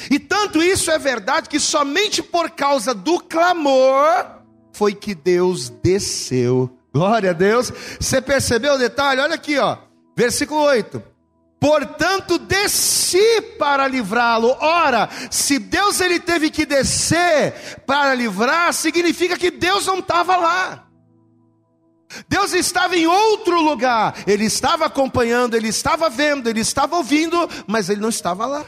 E 0.09 0.19
tanto 0.19 0.62
isso 0.62 0.90
é 0.90 0.99
verdade 0.99 1.49
que 1.49 1.59
somente 1.59 2.23
por 2.23 2.50
causa 2.50 2.95
do 2.95 3.19
clamor 3.19 4.40
foi 4.73 4.95
que 4.95 5.14
Deus 5.14 5.69
desceu. 5.69 6.71
Glória 6.92 7.30
a 7.30 7.35
Deus. 7.35 7.73
Você 7.99 8.21
percebeu 8.21 8.75
o 8.75 8.78
detalhe? 8.78 9.21
Olha 9.21 9.35
aqui, 9.35 9.59
ó. 9.59 9.78
Versículo 10.16 10.62
8. 10.62 11.02
Portanto, 11.61 12.38
desci 12.38 13.42
para 13.59 13.87
livrá-lo. 13.87 14.57
Ora, 14.61 15.11
se 15.30 15.59
Deus 15.59 16.00
ele 16.00 16.19
teve 16.19 16.50
que 16.50 16.64
descer 16.64 17.83
para 17.87 18.14
livrar, 18.14 18.73
significa 18.73 19.37
que 19.37 19.50
Deus 19.50 19.87
não 19.87 19.99
estava 19.99 20.37
lá. 20.37 20.87
Deus 22.28 22.54
estava 22.54 22.97
em 22.97 23.07
outro 23.07 23.61
lugar. 23.61 24.14
Ele 24.26 24.47
estava 24.47 24.87
acompanhando, 24.87 25.54
ele 25.54 25.69
estava 25.69 26.09
vendo, 26.09 26.49
ele 26.49 26.61
estava 26.61 26.97
ouvindo, 26.97 27.49
mas 27.66 27.90
ele 27.90 28.00
não 28.00 28.09
estava 28.09 28.47
lá. 28.47 28.64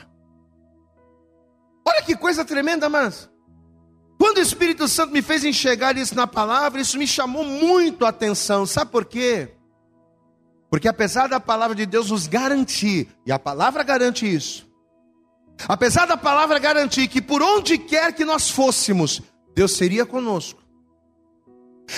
Olha 1.85 2.03
que 2.03 2.17
coisa 2.17 2.45
tremenda, 2.45 2.89
mas 2.89 3.31
quando 4.23 4.39
o 4.39 4.41
Espírito 4.41 4.87
Santo 4.87 5.13
me 5.13 5.21
fez 5.21 5.45
enxergar 5.45 5.97
isso 5.97 6.15
na 6.15 6.29
palavra, 6.29 6.81
isso 6.81 6.97
me 6.97 7.09
chamou 7.09 7.45
muito 7.45 8.07
a 8.07 8.11
atenção. 8.11 8.65
Sabe 8.65 8.93
por 8.93 9.05
quê? 9.05 9.49
Porque 10.71 10.87
apesar 10.87 11.29
da 11.29 11.41
palavra 11.41 11.75
de 11.75 11.85
Deus 11.85 12.11
nos 12.11 12.27
garantir, 12.29 13.09
e 13.27 13.33
a 13.33 13.39
palavra 13.39 13.83
garante 13.83 14.33
isso, 14.33 14.67
apesar 15.69 16.07
da 16.07 16.17
palavra 16.17 16.59
garantir 16.59 17.09
que 17.09 17.21
por 17.21 17.43
onde 17.43 17.77
quer 17.77 18.13
que 18.13 18.25
nós 18.25 18.49
fôssemos, 18.49 19.21
Deus 19.55 19.77
seria 19.77 20.07
conosco. 20.07 20.63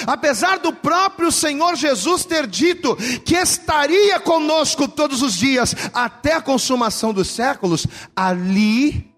Apesar 0.06 0.58
do 0.58 0.72
próprio 0.72 1.30
Senhor 1.30 1.76
Jesus 1.76 2.24
ter 2.24 2.46
dito 2.46 2.96
que 3.24 3.36
estaria 3.36 4.18
conosco 4.18 4.88
todos 4.88 5.22
os 5.22 5.34
dias 5.34 5.74
até 5.92 6.32
a 6.32 6.42
consumação 6.42 7.12
dos 7.12 7.28
séculos, 7.28 7.86
ali 8.16 9.13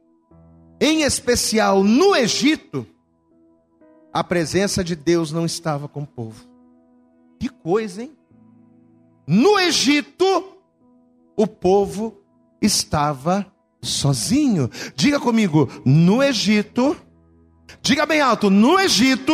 em 0.81 1.03
especial 1.03 1.83
no 1.83 2.15
Egito, 2.15 2.87
a 4.13 4.23
presença 4.25 4.83
de 4.83 4.97
Deus 4.97 5.33
não 5.33 5.45
estava 5.45 5.89
com 5.89 6.03
o 6.03 6.07
povo. 6.07 6.45
Que 7.39 7.49
coisa, 7.49 8.03
hein? 8.03 8.17
No 9.27 9.59
Egito, 9.59 10.57
o 11.37 11.47
povo 11.47 12.21
estava 12.61 13.47
sozinho. 13.83 14.71
Diga 14.95 15.21
comigo, 15.21 15.69
no 15.85 16.23
Egito, 16.23 16.97
diga 17.83 18.07
bem 18.07 18.21
alto, 18.21 18.49
no 18.49 18.79
Egito, 18.79 19.33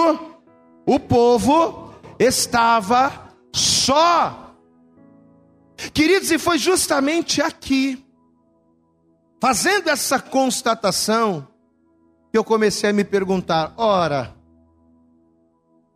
o 0.87 0.99
povo 0.99 1.95
estava 2.19 3.33
só. 3.53 4.57
Queridos, 5.93 6.31
e 6.31 6.39
foi 6.39 6.59
justamente 6.59 7.41
aqui 7.41 8.05
Fazendo 9.43 9.91
essa 9.91 10.21
constatação, 10.21 11.49
eu 12.33 12.45
comecei 12.45 12.91
a 12.91 12.93
me 12.93 13.03
perguntar: 13.03 13.75
ora, 13.77 14.37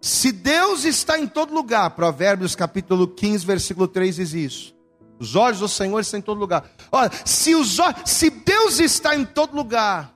se 0.01 0.33
Deus 0.33 0.85
está 0.85 1.17
em 1.17 1.29
todo 1.29 1.55
lugar, 1.55 1.91
Provérbios 1.91 2.57
capítulo 2.57 3.07
15, 3.07 3.47
versículo 3.47 3.87
3 3.87 4.17
diz 4.17 4.33
isso. 4.33 4.75
Os 5.21 5.37
olhos 5.37 5.61
do 5.61 5.69
Senhor 5.69 6.01
estão 6.01 6.19
em 6.19 6.23
todo 6.25 6.41
lugar. 6.41 6.69
Ora, 6.91 7.09
se, 7.25 7.55
os, 7.55 7.79
se 8.05 8.31
Deus 8.31 8.81
está 8.81 9.15
em 9.15 9.25
todo 9.25 9.55
lugar, 9.55 10.13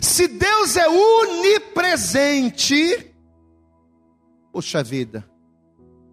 se 0.00 0.26
Deus 0.26 0.78
é 0.78 0.88
onipresente, 0.88 3.14
poxa 4.50 4.82
vida, 4.82 5.28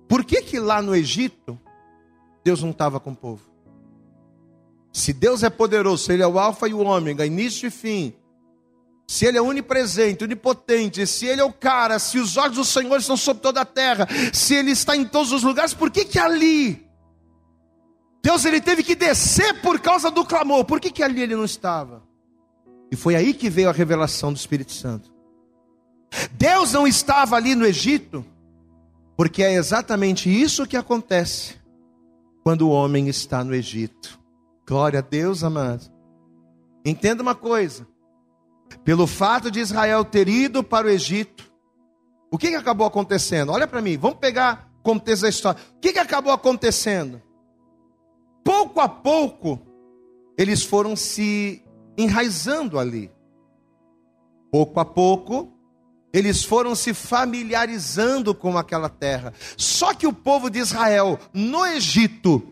por 0.10 0.26
que 0.26 0.42
que 0.42 0.60
lá 0.60 0.82
no 0.82 0.94
Egito 0.94 1.58
Deus 2.44 2.62
não 2.62 2.72
estava 2.72 3.00
com 3.00 3.12
o 3.12 3.16
povo? 3.16 3.51
Se 4.92 5.14
Deus 5.14 5.44
é 5.44 5.50
poderoso, 5.50 6.06
se 6.06 6.14
Ele 6.14 6.24
é 6.24 6.28
o 6.28 6.40
Alfa 6.40 6.68
e 6.68 6.74
o 6.74 6.80
Ômega, 6.80 7.26
início 7.26 7.68
e 7.68 7.72
fim, 7.72 8.14
se 9.08 9.26
Ele 9.26 9.38
é 9.38 9.42
onipresente, 9.42 10.24
onipotente, 10.24 11.06
se 11.08 11.26
Ele 11.26 11.42
é 11.42 11.44
o 11.44 11.54
cara, 11.54 12.00
se 12.00 12.18
os 12.18 12.38
olhos 12.38 12.58
do 12.58 12.66
Senhor 12.66 12.98
estão 12.98 13.18
sobre 13.18 13.42
toda 13.42 13.62
a 13.62 13.66
terra, 13.66 14.08
se 14.34 14.56
Ele 14.56 14.72
está 14.72 14.96
em 14.96 15.06
todos 15.06 15.32
os 15.32 15.44
lugares, 15.44 15.74
por 15.74 15.90
que 15.90 16.06
que 16.06 16.20
ali? 16.20 16.86
Deus 18.24 18.46
ele 18.46 18.62
teve 18.62 18.84
que 18.84 18.94
descer 18.94 19.62
por 19.62 19.80
causa 19.80 20.12
do 20.12 20.24
clamor, 20.24 20.64
por 20.64 20.80
que 20.80 20.92
que 20.92 21.02
ali 21.02 21.22
ele 21.22 21.36
não 21.36 21.46
estava? 21.46 22.04
E 22.92 22.96
foi 22.96 23.16
aí 23.16 23.34
que 23.34 23.50
veio 23.50 23.70
a 23.70 23.72
revelação 23.74 24.32
do 24.32 24.38
Espírito 24.38 24.72
Santo. 24.72 25.12
Deus 26.34 26.74
não 26.74 26.86
estava 26.86 27.36
ali 27.36 27.56
no 27.56 27.66
Egito, 27.66 28.26
Porque 29.16 29.44
é 29.44 29.54
exatamente 29.54 30.30
isso 30.30 30.66
que 30.66 30.76
acontece 30.76 31.56
quando 32.44 32.64
o 32.64 32.72
homem 32.72 33.08
está 33.08 33.44
no 33.44 33.54
Egito. 33.54 34.20
Glória 34.72 35.00
a 35.00 35.02
Deus, 35.02 35.44
amados. 35.44 35.92
Entenda 36.86 37.22
uma 37.22 37.36
coisa: 37.36 37.86
pelo 38.86 39.06
fato 39.06 39.52
de 39.52 39.60
Israel 39.60 40.06
ter 40.06 40.30
ido 40.30 40.64
para 40.64 40.88
o 40.88 40.90
Egito, 40.90 41.52
o 42.32 42.38
que, 42.38 42.48
que 42.48 42.56
acabou 42.56 42.88
acontecendo? 42.88 43.52
Olha 43.52 43.68
para 43.68 43.82
mim, 43.82 43.98
vamos 43.98 44.20
pegar 44.20 44.72
o 44.80 44.82
contexto 44.82 45.24
da 45.24 45.28
história. 45.28 45.60
O 45.76 45.80
que, 45.82 45.92
que 45.92 46.00
acabou 46.00 46.32
acontecendo? 46.32 47.22
Pouco 48.46 48.80
a 48.80 48.88
pouco, 48.88 49.60
eles 50.38 50.64
foram 50.64 50.96
se 50.96 51.62
enraizando 51.98 52.80
ali. 52.80 53.12
Pouco 54.50 54.80
a 54.80 54.86
pouco, 54.86 55.52
eles 56.14 56.46
foram 56.46 56.76
se 56.76 56.94
familiarizando 56.94 58.34
com 58.34 58.58
aquela 58.58 58.88
terra. 58.88 59.34
Só 59.58 59.94
que 59.94 60.08
o 60.08 60.14
povo 60.14 60.50
de 60.50 60.60
Israel, 60.60 61.20
no 61.34 61.66
Egito, 61.66 62.52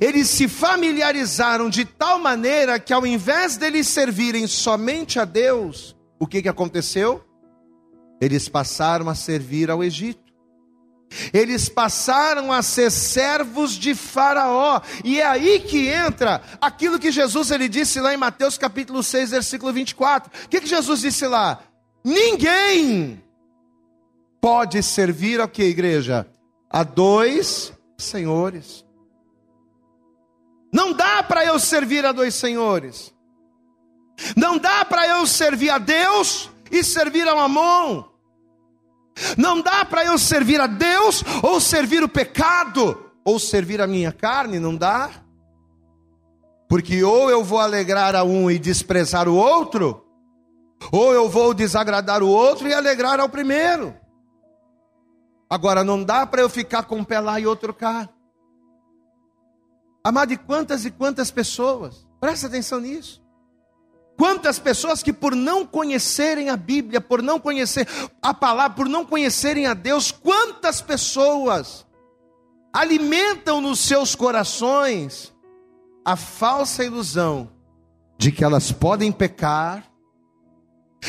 eles 0.00 0.28
se 0.28 0.48
familiarizaram 0.48 1.68
de 1.70 1.84
tal 1.84 2.18
maneira 2.18 2.78
que, 2.78 2.92
ao 2.92 3.06
invés 3.06 3.56
deles 3.56 3.86
servirem 3.88 4.46
somente 4.46 5.18
a 5.18 5.24
Deus, 5.24 5.96
o 6.18 6.26
que, 6.26 6.42
que 6.42 6.48
aconteceu? 6.48 7.24
Eles 8.20 8.48
passaram 8.48 9.08
a 9.08 9.14
servir 9.14 9.70
ao 9.70 9.82
Egito. 9.82 10.28
Eles 11.32 11.68
passaram 11.68 12.52
a 12.52 12.62
ser 12.62 12.90
servos 12.90 13.72
de 13.72 13.94
Faraó. 13.94 14.80
E 15.04 15.20
é 15.20 15.26
aí 15.26 15.60
que 15.60 15.88
entra 15.88 16.42
aquilo 16.60 16.98
que 16.98 17.10
Jesus 17.10 17.50
ele 17.50 17.68
disse 17.68 18.00
lá 18.00 18.12
em 18.12 18.18
Mateus 18.18 18.58
capítulo 18.58 19.02
6, 19.02 19.30
versículo 19.30 19.72
24. 19.72 20.30
O 20.44 20.48
que, 20.48 20.60
que 20.60 20.66
Jesus 20.66 21.00
disse 21.00 21.26
lá? 21.26 21.60
Ninguém 22.04 23.22
pode 24.40 24.82
servir 24.82 25.40
a 25.40 25.48
que, 25.48 25.62
igreja? 25.62 26.26
A 26.70 26.82
dois 26.82 27.72
senhores. 27.96 28.84
Não 30.72 30.92
dá 30.92 31.22
para 31.22 31.44
eu 31.44 31.58
servir 31.58 32.04
a 32.04 32.12
dois 32.12 32.34
senhores. 32.34 33.14
Não 34.36 34.58
dá 34.58 34.84
para 34.84 35.06
eu 35.08 35.26
servir 35.26 35.70
a 35.70 35.78
Deus 35.78 36.50
e 36.70 36.82
servir 36.82 37.26
a 37.26 37.34
Mamon. 37.34 38.04
Não 39.36 39.60
dá 39.60 39.84
para 39.84 40.04
eu 40.04 40.18
servir 40.18 40.60
a 40.60 40.66
Deus 40.66 41.24
ou 41.42 41.60
servir 41.60 42.02
o 42.02 42.08
pecado 42.08 43.10
ou 43.24 43.38
servir 43.38 43.80
a 43.80 43.86
minha 43.86 44.12
carne, 44.12 44.58
não 44.58 44.76
dá. 44.76 45.10
Porque 46.68 47.02
ou 47.02 47.30
eu 47.30 47.42
vou 47.42 47.58
alegrar 47.58 48.14
a 48.14 48.22
um 48.22 48.50
e 48.50 48.58
desprezar 48.58 49.28
o 49.28 49.34
outro, 49.34 50.04
ou 50.92 51.12
eu 51.12 51.28
vou 51.28 51.54
desagradar 51.54 52.22
o 52.22 52.28
outro 52.28 52.68
e 52.68 52.74
alegrar 52.74 53.18
ao 53.18 53.28
primeiro. 53.28 53.94
Agora 55.50 55.82
não 55.82 56.04
dá 56.04 56.26
para 56.26 56.42
eu 56.42 56.48
ficar 56.48 56.84
com 56.84 56.96
um 56.96 57.04
pé 57.04 57.20
lá 57.20 57.40
e 57.40 57.46
outro 57.46 57.72
cá. 57.72 58.08
Amado, 60.02 60.32
e 60.32 60.36
quantas 60.36 60.84
e 60.84 60.90
quantas 60.90 61.30
pessoas, 61.30 62.06
presta 62.20 62.46
atenção 62.46 62.80
nisso. 62.80 63.22
Quantas 64.16 64.58
pessoas 64.58 65.02
que 65.02 65.12
por 65.12 65.36
não 65.36 65.64
conhecerem 65.64 66.50
a 66.50 66.56
Bíblia, 66.56 67.00
por 67.00 67.22
não 67.22 67.38
conhecer 67.38 67.86
a 68.20 68.34
palavra, 68.34 68.76
por 68.76 68.88
não 68.88 69.04
conhecerem 69.04 69.66
a 69.66 69.74
Deus, 69.74 70.10
quantas 70.10 70.80
pessoas 70.80 71.86
alimentam 72.72 73.60
nos 73.60 73.78
seus 73.78 74.16
corações 74.16 75.32
a 76.04 76.16
falsa 76.16 76.84
ilusão 76.84 77.50
de 78.18 78.32
que 78.32 78.42
elas 78.42 78.72
podem 78.72 79.12
pecar, 79.12 79.84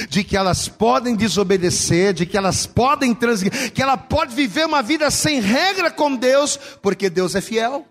de 0.08 0.24
que 0.24 0.38
elas 0.38 0.68
podem 0.68 1.16
desobedecer, 1.16 2.14
de 2.14 2.26
que 2.26 2.38
elas 2.38 2.68
podem 2.68 3.16
transgredir, 3.16 3.74
que 3.74 3.82
ela 3.82 3.98
pode 3.98 4.36
viver 4.36 4.68
uma 4.68 4.84
vida 4.84 5.10
sem 5.10 5.40
regra 5.42 5.90
com 5.90 6.16
Deus, 6.16 6.58
porque 6.82 7.10
Deus 7.10 7.34
é 7.34 7.42
fiel. 7.42 7.88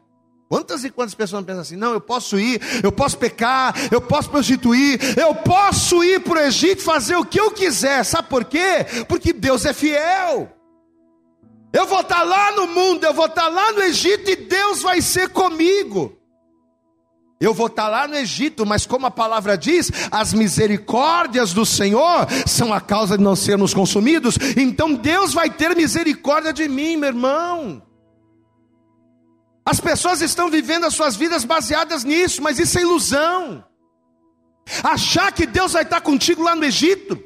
Quantas 0.48 0.82
e 0.82 0.90
quantas 0.90 1.14
pessoas 1.14 1.44
pensam 1.44 1.60
assim? 1.60 1.76
Não, 1.76 1.92
eu 1.92 2.00
posso 2.00 2.38
ir, 2.38 2.60
eu 2.82 2.90
posso 2.90 3.18
pecar, 3.18 3.74
eu 3.92 4.00
posso 4.00 4.30
prostituir, 4.30 4.98
eu 5.18 5.34
posso 5.34 6.02
ir 6.02 6.20
para 6.20 6.38
o 6.38 6.42
Egito 6.42 6.82
fazer 6.82 7.16
o 7.16 7.24
que 7.24 7.38
eu 7.38 7.50
quiser. 7.50 8.02
Sabe 8.04 8.28
por 8.28 8.46
quê? 8.46 8.86
Porque 9.06 9.34
Deus 9.34 9.66
é 9.66 9.74
fiel. 9.74 10.50
Eu 11.70 11.86
vou 11.86 12.00
estar 12.00 12.22
lá 12.22 12.52
no 12.52 12.66
mundo, 12.66 13.04
eu 13.04 13.12
vou 13.12 13.26
estar 13.26 13.48
lá 13.48 13.72
no 13.72 13.82
Egito 13.82 14.30
e 14.30 14.36
Deus 14.36 14.80
vai 14.80 15.02
ser 15.02 15.28
comigo. 15.28 16.16
Eu 17.38 17.52
vou 17.52 17.66
estar 17.66 17.88
lá 17.88 18.08
no 18.08 18.16
Egito, 18.16 18.64
mas 18.64 18.86
como 18.86 19.06
a 19.06 19.10
palavra 19.10 19.56
diz, 19.56 19.92
as 20.10 20.32
misericórdias 20.32 21.52
do 21.52 21.66
Senhor 21.66 22.26
são 22.46 22.72
a 22.72 22.80
causa 22.80 23.18
de 23.18 23.22
não 23.22 23.36
sermos 23.36 23.74
consumidos, 23.74 24.36
então 24.56 24.94
Deus 24.94 25.34
vai 25.34 25.48
ter 25.50 25.76
misericórdia 25.76 26.52
de 26.52 26.66
mim, 26.68 26.96
meu 26.96 27.10
irmão. 27.10 27.87
As 29.68 29.80
pessoas 29.80 30.22
estão 30.22 30.48
vivendo 30.48 30.84
as 30.84 30.94
suas 30.94 31.14
vidas 31.14 31.44
baseadas 31.44 32.02
nisso, 32.02 32.42
mas 32.42 32.58
isso 32.58 32.78
é 32.78 32.80
ilusão. 32.80 33.62
Achar 34.82 35.30
que 35.30 35.44
Deus 35.44 35.74
vai 35.74 35.82
estar 35.82 36.00
contigo 36.00 36.42
lá 36.42 36.56
no 36.56 36.64
Egito, 36.64 37.22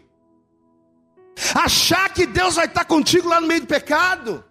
achar 1.54 2.08
que 2.12 2.26
Deus 2.26 2.56
vai 2.56 2.66
estar 2.66 2.84
contigo 2.84 3.28
lá 3.28 3.40
no 3.40 3.46
meio 3.46 3.60
do 3.60 3.68
pecado, 3.68 4.44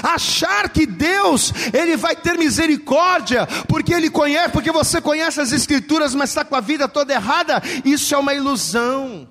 achar 0.00 0.68
que 0.68 0.86
Deus 0.86 1.52
ele 1.74 1.96
vai 1.96 2.14
ter 2.14 2.38
misericórdia 2.38 3.48
porque 3.66 3.92
ele 3.92 4.08
conhece, 4.08 4.50
porque 4.50 4.70
você 4.70 5.00
conhece 5.00 5.40
as 5.40 5.50
escrituras, 5.50 6.14
mas 6.14 6.30
está 6.30 6.44
com 6.44 6.54
a 6.54 6.60
vida 6.60 6.86
toda 6.86 7.12
errada, 7.12 7.60
isso 7.84 8.14
é 8.14 8.18
uma 8.18 8.32
ilusão. 8.32 9.28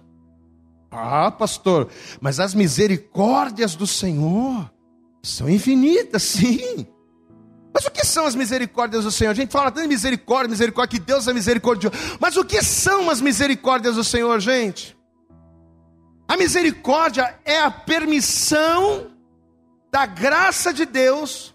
Ah, 0.91 1.31
pastor, 1.31 1.87
mas 2.19 2.37
as 2.37 2.53
misericórdias 2.53 3.75
do 3.75 3.87
Senhor 3.87 4.69
são 5.23 5.49
infinitas, 5.49 6.21
sim. 6.21 6.85
Mas 7.75 7.85
o 7.85 7.91
que 7.91 8.05
são 8.05 8.25
as 8.25 8.35
misericórdias 8.35 9.03
do 9.03 9.11
Senhor? 9.11 9.31
A 9.31 9.33
gente 9.33 9.51
fala 9.51 9.69
tanto 9.69 9.81
de 9.81 9.89
misericórdia, 9.89 10.49
misericórdia, 10.49 10.97
que 10.97 11.05
Deus 11.05 11.27
é 11.27 11.33
misericordioso. 11.33 11.93
Mas 12.21 12.37
o 12.37 12.45
que 12.45 12.63
são 12.63 13.09
as 13.09 13.19
misericórdias 13.19 13.95
do 13.95 14.03
Senhor, 14.03 14.39
gente? 14.39 14.97
A 16.25 16.37
misericórdia 16.37 17.37
é 17.43 17.59
a 17.59 17.69
permissão 17.69 19.07
da 19.91 20.05
graça 20.05 20.73
de 20.73 20.85
Deus 20.85 21.53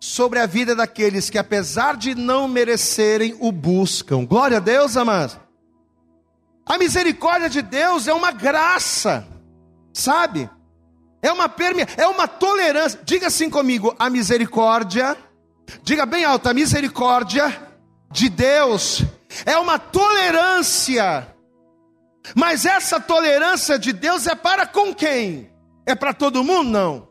sobre 0.00 0.40
a 0.40 0.46
vida 0.46 0.74
daqueles 0.74 1.30
que, 1.30 1.38
apesar 1.38 1.96
de 1.96 2.12
não 2.16 2.48
merecerem, 2.48 3.36
o 3.38 3.52
buscam. 3.52 4.24
Glória 4.24 4.56
a 4.56 4.60
Deus, 4.60 4.96
amados. 4.96 5.38
A 6.66 6.76
misericórdia 6.76 7.48
de 7.48 7.62
Deus 7.62 8.08
é 8.08 8.12
uma 8.12 8.32
graça, 8.32 9.28
sabe? 9.94 10.50
É 11.22 11.30
uma 11.30 11.48
permi 11.48 11.86
é 11.96 12.08
uma 12.08 12.26
tolerância. 12.26 12.98
Diga 13.04 13.28
assim 13.28 13.48
comigo: 13.48 13.94
a 13.96 14.10
misericórdia 14.10 15.16
Diga 15.82 16.04
bem 16.06 16.24
alto: 16.24 16.48
a 16.48 16.54
misericórdia 16.54 17.70
de 18.10 18.28
Deus 18.28 19.02
é 19.46 19.56
uma 19.58 19.78
tolerância. 19.78 21.28
Mas 22.34 22.64
essa 22.64 23.00
tolerância 23.00 23.78
de 23.78 23.92
Deus 23.92 24.26
é 24.26 24.34
para 24.34 24.66
com 24.66 24.94
quem? 24.94 25.50
É 25.84 25.94
para 25.94 26.14
todo 26.14 26.44
mundo? 26.44 26.70
Não. 26.70 27.08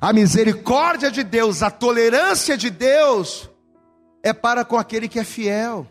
A 0.00 0.12
misericórdia 0.12 1.10
de 1.10 1.22
Deus, 1.22 1.62
a 1.62 1.70
tolerância 1.70 2.56
de 2.56 2.70
Deus 2.70 3.50
é 4.22 4.32
para 4.32 4.64
com 4.64 4.76
aquele 4.76 5.08
que 5.08 5.18
é 5.18 5.24
fiel 5.24 5.86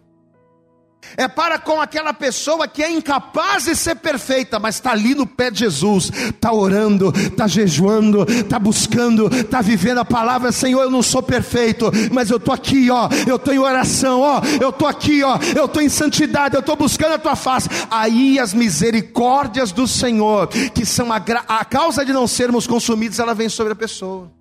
é 1.18 1.28
para 1.28 1.58
com 1.58 1.82
aquela 1.82 2.14
pessoa 2.14 2.68
que 2.68 2.84
é 2.84 2.90
incapaz 2.90 3.66
de 3.66 3.76
ser 3.76 3.96
perfeita, 3.96 4.60
mas 4.60 4.76
está 4.76 4.92
ali 4.92 5.16
no 5.16 5.26
pé 5.26 5.50
de 5.50 5.60
Jesus, 5.60 6.12
está 6.14 6.52
orando, 6.52 7.12
está 7.16 7.48
jejuando, 7.48 8.24
está 8.30 8.60
buscando, 8.60 9.28
está 9.34 9.62
vivendo 9.62 10.00
a 10.00 10.06
palavra, 10.06 10.52
Senhor, 10.52 10.84
eu 10.84 10.92
não 10.92 11.02
sou 11.02 11.22
perfeito, 11.22 11.92
mas 12.12 12.30
eu 12.30 12.38
estou 12.38 12.54
aqui, 12.54 12.90
ó, 12.92 13.10
eu 13.28 13.38
estou 13.38 13.54
em 13.54 13.60
oração, 13.60 14.22
ó, 14.22 14.42
eu 14.62 14.70
estou 14.70 14.88
aqui, 14.88 15.24
ó, 15.24 15.38
eu 15.56 15.66
estou 15.66 15.82
em 15.82 15.90
santidade, 15.90 16.56
eu 16.56 16.62
estou 16.62 16.76
buscando 16.76 17.14
a 17.14 17.20
tua 17.20 17.36
face. 17.36 17.70
Aí 17.90 18.40
as 18.40 18.54
misericórdias 18.54 19.72
do 19.72 19.88
Senhor, 19.88 20.48
que 20.48 20.86
são 20.86 21.12
a, 21.12 21.18
a 21.48 21.66
causa 21.66 22.06
de 22.06 22.14
não 22.14 22.28
sermos 22.28 22.68
consumidos, 22.68 23.20
ela 23.20 23.34
vem 23.34 23.50
sobre 23.50 23.74
a 23.74 23.76
pessoa. 23.76 24.32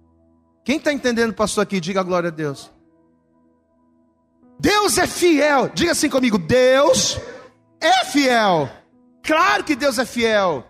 Quem 0.64 0.77
está 0.77 0.92
entendendo, 0.92 1.33
pastor, 1.33 1.62
aqui, 1.62 1.81
diga 1.81 2.01
a 2.01 2.03
glória 2.05 2.29
a 2.29 2.31
Deus. 2.31 2.71
Deus 4.59 4.99
é 4.99 5.07
fiel. 5.07 5.71
Diga 5.75 5.92
assim 5.92 6.09
comigo: 6.09 6.38
Deus 6.38 7.18
é 7.81 8.05
fiel. 8.05 8.68
Claro 9.23 9.64
que 9.64 9.77
Deus 9.77 9.99
é 9.99 10.05
fiel. 10.05 10.64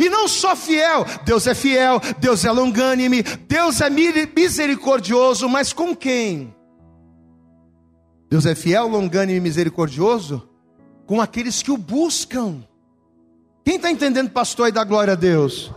E 0.00 0.08
não 0.08 0.26
só 0.26 0.56
fiel, 0.56 1.04
Deus 1.26 1.46
é 1.46 1.54
fiel, 1.54 2.00
Deus 2.18 2.44
é 2.44 2.50
longânime, 2.50 3.22
Deus 3.22 3.82
é 3.82 3.90
misericordioso, 3.90 5.46
mas 5.46 5.74
com 5.74 5.94
quem? 5.94 6.54
Deus 8.30 8.46
é 8.46 8.54
fiel, 8.54 8.88
longânime 8.88 9.36
e 9.36 9.42
misericordioso 9.42 10.48
com 11.06 11.20
aqueles 11.20 11.62
que 11.62 11.70
o 11.70 11.76
buscam. 11.76 12.64
Quem 13.64 13.76
está 13.76 13.90
entendendo, 13.90 14.30
pastor, 14.30 14.68
e 14.68 14.72
dá 14.72 14.84
glória 14.84 15.12
a 15.12 15.16
Deus? 15.16 15.72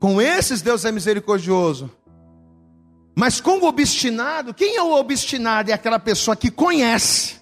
Com 0.00 0.20
esses 0.20 0.60
Deus 0.60 0.84
é 0.84 0.92
misericordioso. 0.92 1.90
Mas 3.14 3.40
com 3.40 3.58
o 3.58 3.64
obstinado, 3.64 4.54
quem 4.54 4.76
é 4.76 4.82
o 4.82 4.92
obstinado? 4.92 5.70
É 5.70 5.74
aquela 5.74 5.98
pessoa 5.98 6.34
que 6.34 6.50
conhece, 6.50 7.40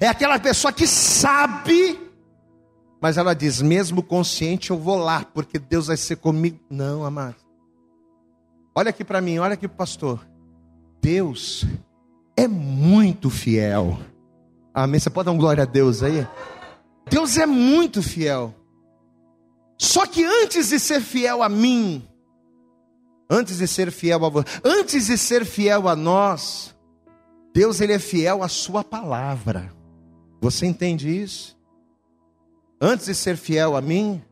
é 0.00 0.06
aquela 0.06 0.38
pessoa 0.38 0.72
que 0.72 0.86
sabe 0.86 1.98
Mas 3.00 3.16
ela 3.16 3.34
diz: 3.34 3.60
mesmo 3.60 4.00
consciente, 4.00 4.70
eu 4.70 4.78
vou 4.78 4.96
lá, 4.96 5.24
porque 5.34 5.58
Deus 5.58 5.88
vai 5.88 5.96
ser 5.96 6.16
comigo. 6.16 6.60
Não, 6.70 7.04
amado. 7.04 7.34
Olha 8.72 8.90
aqui 8.90 9.04
para 9.04 9.20
mim, 9.20 9.38
olha 9.38 9.54
aqui 9.54 9.66
para 9.66 9.74
o 9.74 9.78
pastor. 9.78 10.24
Deus 11.00 11.66
é 12.36 12.46
muito 12.46 13.28
fiel. 13.28 13.98
Amém? 14.72 15.00
Você 15.00 15.10
pode 15.10 15.26
dar 15.26 15.32
um 15.32 15.36
glória 15.36 15.64
a 15.64 15.66
Deus 15.66 16.02
aí? 16.02 16.26
Deus 17.10 17.36
é 17.36 17.44
muito 17.44 18.00
fiel. 18.00 18.54
Só 19.76 20.06
que 20.06 20.24
antes 20.24 20.68
de 20.68 20.78
ser 20.78 21.00
fiel 21.00 21.42
a 21.42 21.48
mim, 21.48 22.08
antes 23.32 23.56
de 23.56 23.66
ser 23.66 23.90
fiel 23.90 24.22
a 24.26 24.28
você, 24.28 24.46
antes 24.62 25.06
de 25.06 25.16
ser 25.16 25.46
fiel 25.46 25.88
a 25.88 25.96
nós, 25.96 26.76
Deus 27.54 27.80
ele 27.80 27.94
é 27.94 27.98
fiel 27.98 28.42
à 28.42 28.48
sua 28.48 28.84
palavra. 28.84 29.72
Você 30.40 30.66
entende 30.66 31.08
isso? 31.08 31.58
Antes 32.78 33.06
de 33.06 33.14
ser 33.14 33.38
fiel 33.38 33.74
a 33.74 33.80
mim, 33.80 34.22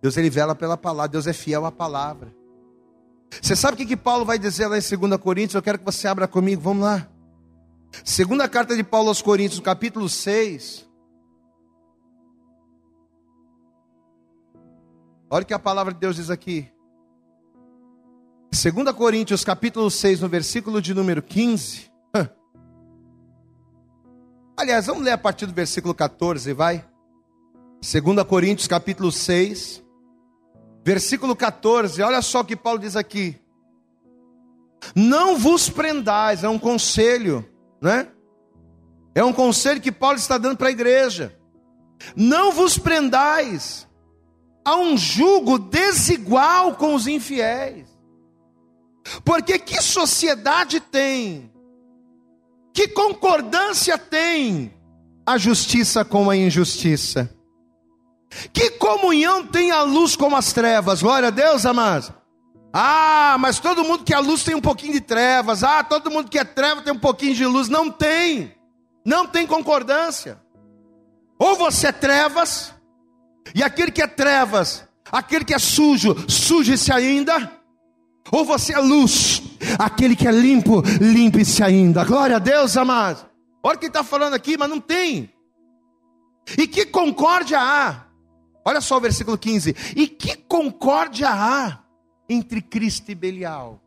Deus 0.00 0.16
ele 0.16 0.30
vela 0.30 0.54
pela 0.54 0.76
palavra, 0.76 1.08
Deus 1.10 1.26
é 1.26 1.32
fiel 1.32 1.66
à 1.66 1.72
palavra. 1.72 2.32
Você 3.42 3.56
sabe 3.56 3.74
o 3.74 3.76
que, 3.76 3.86
que 3.86 3.96
Paulo 3.96 4.24
vai 4.24 4.38
dizer 4.38 4.68
lá 4.68 4.78
em 4.78 4.80
2 4.80 5.20
Coríntios? 5.20 5.54
Eu 5.54 5.62
quero 5.62 5.78
que 5.78 5.84
você 5.84 6.06
abra 6.06 6.28
comigo, 6.28 6.62
vamos 6.62 6.84
lá. 6.84 7.08
Segunda 8.04 8.48
carta 8.48 8.76
de 8.76 8.84
Paulo 8.84 9.08
aos 9.08 9.20
Coríntios, 9.20 9.60
capítulo 9.60 10.08
6. 10.08 10.88
Olha 15.28 15.42
o 15.42 15.46
que 15.46 15.54
a 15.54 15.58
palavra 15.58 15.92
de 15.92 15.98
Deus 15.98 16.16
diz 16.16 16.30
aqui. 16.30 16.70
2 18.52 18.92
Coríntios, 18.96 19.44
capítulo 19.44 19.88
6, 19.88 20.20
no 20.20 20.28
versículo 20.28 20.82
de 20.82 20.92
número 20.92 21.22
15. 21.22 21.88
Aliás, 24.58 24.86
vamos 24.86 25.04
ler 25.04 25.12
a 25.12 25.18
partir 25.18 25.46
do 25.46 25.54
versículo 25.54 25.94
14, 25.94 26.52
vai. 26.52 26.84
2 27.80 28.26
Coríntios, 28.26 28.66
capítulo 28.66 29.12
6, 29.12 29.82
versículo 30.84 31.36
14. 31.36 32.02
Olha 32.02 32.20
só 32.20 32.40
o 32.40 32.44
que 32.44 32.56
Paulo 32.56 32.80
diz 32.80 32.96
aqui. 32.96 33.40
Não 34.96 35.38
vos 35.38 35.70
prendais, 35.70 36.42
é 36.42 36.48
um 36.48 36.58
conselho, 36.58 37.48
né? 37.80 38.08
É 39.14 39.22
um 39.22 39.32
conselho 39.32 39.80
que 39.80 39.92
Paulo 39.92 40.16
está 40.16 40.38
dando 40.38 40.56
para 40.56 40.68
a 40.68 40.72
igreja. 40.72 41.38
Não 42.16 42.50
vos 42.50 42.76
prendais 42.76 43.88
a 44.64 44.76
um 44.76 44.96
jugo 44.96 45.56
desigual 45.56 46.74
com 46.74 46.96
os 46.96 47.06
infiéis. 47.06 47.89
Porque 49.24 49.58
que 49.58 49.80
sociedade 49.82 50.80
tem? 50.80 51.50
Que 52.72 52.88
concordância 52.88 53.98
tem 53.98 54.72
a 55.26 55.36
justiça 55.36 56.04
com 56.04 56.30
a 56.30 56.36
injustiça? 56.36 57.30
Que 58.52 58.70
comunhão 58.70 59.46
tem 59.46 59.70
a 59.70 59.82
luz 59.82 60.14
com 60.14 60.34
as 60.36 60.52
trevas? 60.52 61.02
Glória 61.02 61.28
a 61.28 61.32
Deus, 61.32 61.66
amados. 61.66 62.12
Ah, 62.72 63.36
mas 63.40 63.58
todo 63.58 63.82
mundo 63.82 64.04
que 64.04 64.14
é 64.14 64.18
luz 64.18 64.44
tem 64.44 64.54
um 64.54 64.60
pouquinho 64.60 64.92
de 64.92 65.00
trevas. 65.00 65.64
Ah, 65.64 65.82
todo 65.82 66.10
mundo 66.10 66.30
que 66.30 66.38
é 66.38 66.44
treva 66.44 66.82
tem 66.82 66.92
um 66.92 66.98
pouquinho 66.98 67.34
de 67.34 67.44
luz. 67.44 67.68
Não 67.68 67.90
tem. 67.90 68.54
Não 69.04 69.26
tem 69.26 69.46
concordância. 69.46 70.40
Ou 71.38 71.56
você 71.56 71.88
é 71.88 71.92
trevas, 71.92 72.72
e 73.54 73.62
aquele 73.62 73.90
que 73.90 74.02
é 74.02 74.06
trevas, 74.06 74.86
aquele 75.10 75.44
que 75.44 75.54
é 75.54 75.58
sujo, 75.58 76.14
suje-se 76.28 76.92
ainda. 76.92 77.50
Ou 78.30 78.44
você 78.44 78.74
é 78.74 78.78
luz, 78.78 79.42
aquele 79.78 80.14
que 80.14 80.28
é 80.28 80.30
limpo, 80.30 80.82
limpe-se 81.00 81.62
ainda. 81.62 82.04
Glória 82.04 82.36
a 82.36 82.38
Deus, 82.38 82.76
amados. 82.76 83.24
Olha 83.62 83.78
quem 83.78 83.88
está 83.88 84.04
falando 84.04 84.34
aqui, 84.34 84.56
mas 84.56 84.68
não 84.68 84.80
tem. 84.80 85.30
E 86.56 86.66
que 86.66 86.86
concórdia 86.86 87.58
há? 87.60 88.06
Olha 88.64 88.80
só 88.80 88.96
o 88.96 89.00
versículo 89.00 89.36
15. 89.36 89.74
E 89.96 90.06
que 90.06 90.36
concórdia 90.36 91.28
há 91.30 91.80
entre 92.28 92.60
Cristo 92.60 93.10
e 93.10 93.14
Belial? 93.14 93.80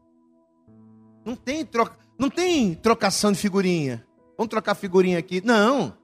Não 1.25 1.35
tem, 1.35 1.65
troca, 1.65 1.97
não 2.17 2.29
tem 2.29 2.75
trocação 2.75 3.31
de 3.31 3.37
figurinha. 3.37 4.05
Vamos 4.37 4.49
trocar 4.49 4.75
figurinha 4.75 5.17
aqui. 5.17 5.41
Não. 5.43 5.95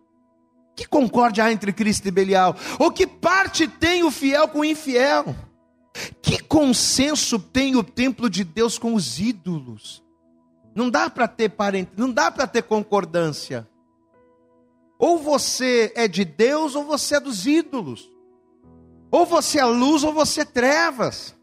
Que 0.76 0.88
concórdia 0.88 1.44
há 1.44 1.52
entre 1.52 1.74
Cristo 1.74 2.08
e 2.08 2.12
Belial? 2.12 2.56
Ou 2.78 2.92
que 2.92 3.06
parte 3.06 3.68
tem 3.68 4.04
o 4.04 4.12
fiel 4.12 4.48
com 4.48 4.60
o 4.60 4.66
infiel? 4.66 5.36
Que 6.22 6.42
consenso 6.44 7.40
tem 7.40 7.76
o 7.76 7.84
templo 7.84 8.30
de 8.30 8.44
Deus 8.44 8.78
com 8.78 8.94
os 8.94 9.20
ídolos? 9.20 10.04
Não 10.76 10.90
dá 10.90 11.10
para 11.10 11.28
ter 11.28 11.50
parente, 11.50 11.92
não 11.98 12.12
dá 12.12 12.32
para 12.32 12.48
ter 12.48 12.64
concordância. 12.64 13.68
Ou 14.98 15.18
você 15.18 15.94
é 15.96 16.08
de 16.08 16.26
Deus 16.26 16.76
ou 16.76 16.84
você 16.84 17.16
é 17.16 17.20
dos 17.20 17.48
ídolos. 17.48 18.10
Ou 19.10 19.26
você 19.26 19.60
é 19.60 19.66
luz 19.66 20.04
ou 20.04 20.14
você 20.14 20.42
é 20.42 20.46
trevas. 20.46 21.36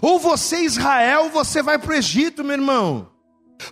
Ou 0.00 0.18
você 0.18 0.56
é 0.56 0.64
Israel 0.64 1.24
ou 1.24 1.30
você 1.30 1.62
vai 1.62 1.78
para 1.78 1.92
o 1.92 1.94
Egito, 1.94 2.42
meu 2.42 2.54
irmão. 2.54 3.11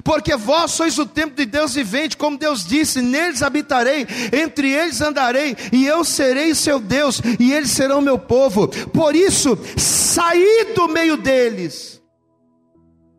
Porque 0.03 0.37
vós 0.37 0.73
sois 0.73 0.99
o 0.99 1.07
templo 1.07 1.37
de 1.37 1.47
Deus 1.47 1.75
vivente, 1.75 2.17
como 2.17 2.39
Deus 2.39 2.65
disse: 2.65 3.01
neles 3.01 3.43
habitarei, 3.43 4.07
entre 4.33 4.71
eles 4.71 5.01
andarei, 5.01 5.57
e 5.73 5.87
eu 5.87 6.05
serei 6.05 6.55
seu 6.55 6.79
Deus, 6.79 7.21
e 7.39 7.53
eles 7.53 7.71
serão 7.71 8.01
meu 8.01 8.19
povo. 8.19 8.69
Por 8.69 9.15
isso, 9.15 9.59
saí 9.77 10.73
do 10.75 10.89
meio 10.89 11.17
deles. 11.17 12.01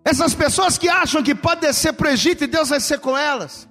Essas 0.03 0.34
pessoas 0.34 0.77
que 0.77 0.89
acham 0.89 1.21
que 1.21 1.36
pode 1.36 1.62
descer 1.62 1.93
para 1.93 2.10
o 2.10 2.12
Egito 2.12 2.43
e 2.43 2.47
Deus 2.47 2.69
vai 2.69 2.79
ser 2.79 2.99
com 2.99 3.17
elas. 3.17 3.67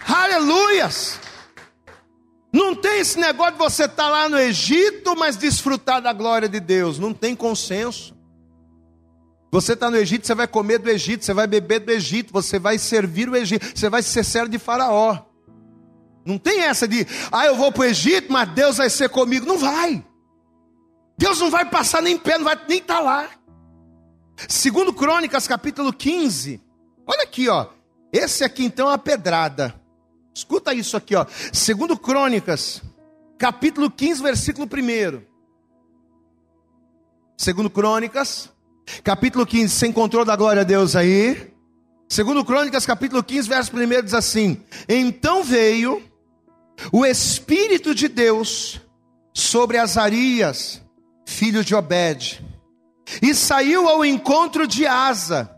Aleluias! 0.07 1.19
Não 2.53 2.75
tem 2.75 2.99
esse 2.99 3.19
negócio 3.19 3.53
de 3.53 3.57
você 3.57 3.85
estar 3.85 4.03
tá 4.03 4.09
lá 4.09 4.29
no 4.29 4.37
Egito, 4.37 5.15
mas 5.17 5.35
desfrutar 5.35 6.01
da 6.01 6.13
glória 6.13 6.47
de 6.47 6.59
Deus. 6.59 6.99
Não 6.99 7.13
tem 7.13 7.35
consenso. 7.35 8.15
Você 9.51 9.73
está 9.73 9.89
no 9.89 9.97
Egito, 9.97 10.25
você 10.25 10.35
vai 10.35 10.47
comer 10.47 10.79
do 10.79 10.89
Egito, 10.89 11.25
você 11.25 11.33
vai 11.33 11.47
beber 11.47 11.79
do 11.79 11.91
Egito, 11.91 12.31
você 12.31 12.59
vai 12.59 12.77
servir 12.77 13.29
o 13.29 13.35
Egito, 13.35 13.65
você 13.75 13.89
vai 13.89 14.01
ser 14.03 14.23
servo 14.23 14.49
de 14.49 14.59
Faraó. 14.59 15.19
Não 16.25 16.37
tem 16.37 16.61
essa 16.61 16.87
de, 16.87 17.05
ah, 17.31 17.45
eu 17.45 17.55
vou 17.55 17.71
para 17.71 17.81
o 17.81 17.85
Egito, 17.85 18.31
mas 18.31 18.49
Deus 18.49 18.77
vai 18.77 18.89
ser 18.89 19.09
comigo. 19.09 19.45
Não 19.45 19.57
vai. 19.57 20.03
Deus 21.17 21.39
não 21.39 21.51
vai 21.51 21.65
passar 21.65 22.01
nem 22.01 22.17
pé, 22.17 22.37
não 22.37 22.45
vai 22.45 22.59
nem 22.67 22.79
estar 22.79 22.95
tá 22.95 22.99
lá. 22.99 23.29
Segundo 24.47 24.93
Crônicas, 24.93 25.47
capítulo 25.47 25.91
15. 25.91 26.61
Olha 27.05 27.23
aqui, 27.23 27.49
ó. 27.49 27.67
Esse 28.11 28.43
aqui 28.43 28.63
então 28.63 28.89
é 28.89 28.93
a 28.93 28.97
pedrada. 28.97 29.82
Escuta 30.33 30.73
isso 30.73 30.97
aqui, 30.97 31.15
ó. 31.15 31.25
Segundo 31.51 31.97
Crônicas, 31.97 32.81
capítulo 33.37 33.89
15, 33.91 34.23
versículo 34.23 34.67
1. 34.67 35.21
Segundo 37.37 37.69
Crônicas, 37.69 38.49
capítulo 39.03 39.45
15, 39.45 39.73
você 39.73 39.87
encontrou 39.87 40.25
da 40.25 40.35
glória 40.35 40.61
a 40.61 40.65
Deus 40.65 40.95
aí? 40.95 41.53
Segundo 42.09 42.43
Crônicas, 42.43 42.85
capítulo 42.85 43.23
15, 43.23 43.49
verso 43.49 43.71
1 43.75 44.03
diz 44.03 44.13
assim: 44.13 44.61
Então 44.87 45.43
veio 45.43 46.01
o 46.91 47.05
Espírito 47.05 47.93
de 47.93 48.07
Deus 48.07 48.81
sobre 49.33 49.77
Azarias, 49.77 50.81
filho 51.25 51.63
de 51.63 51.75
Obed, 51.75 52.43
e 53.21 53.33
saiu 53.33 53.87
ao 53.87 54.03
encontro 54.03 54.67
de 54.67 54.85
Asa, 54.85 55.49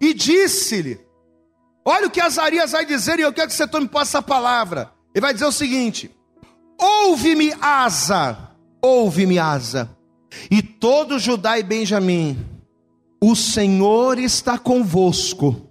e 0.00 0.14
disse-lhe: 0.14 1.00
Olha 1.84 2.06
o 2.06 2.10
que 2.10 2.20
Azarias 2.20 2.72
vai 2.72 2.86
dizer 2.86 3.18
e 3.18 3.22
eu 3.22 3.32
quero 3.32 3.48
que 3.48 3.54
você 3.54 3.66
tome 3.66 3.88
posse 3.88 4.10
essa 4.10 4.22
palavra. 4.22 4.92
Ele 5.14 5.20
vai 5.20 5.32
dizer 5.32 5.46
o 5.46 5.52
seguinte: 5.52 6.10
Ouve-me, 6.78 7.52
Asa, 7.60 8.50
ouve-me, 8.80 9.38
Asa, 9.38 9.90
e 10.50 10.62
todo 10.62 11.18
Judá 11.18 11.58
e 11.58 11.62
Benjamim, 11.62 12.38
o 13.20 13.36
Senhor 13.36 14.18
está 14.18 14.58
convosco, 14.58 15.68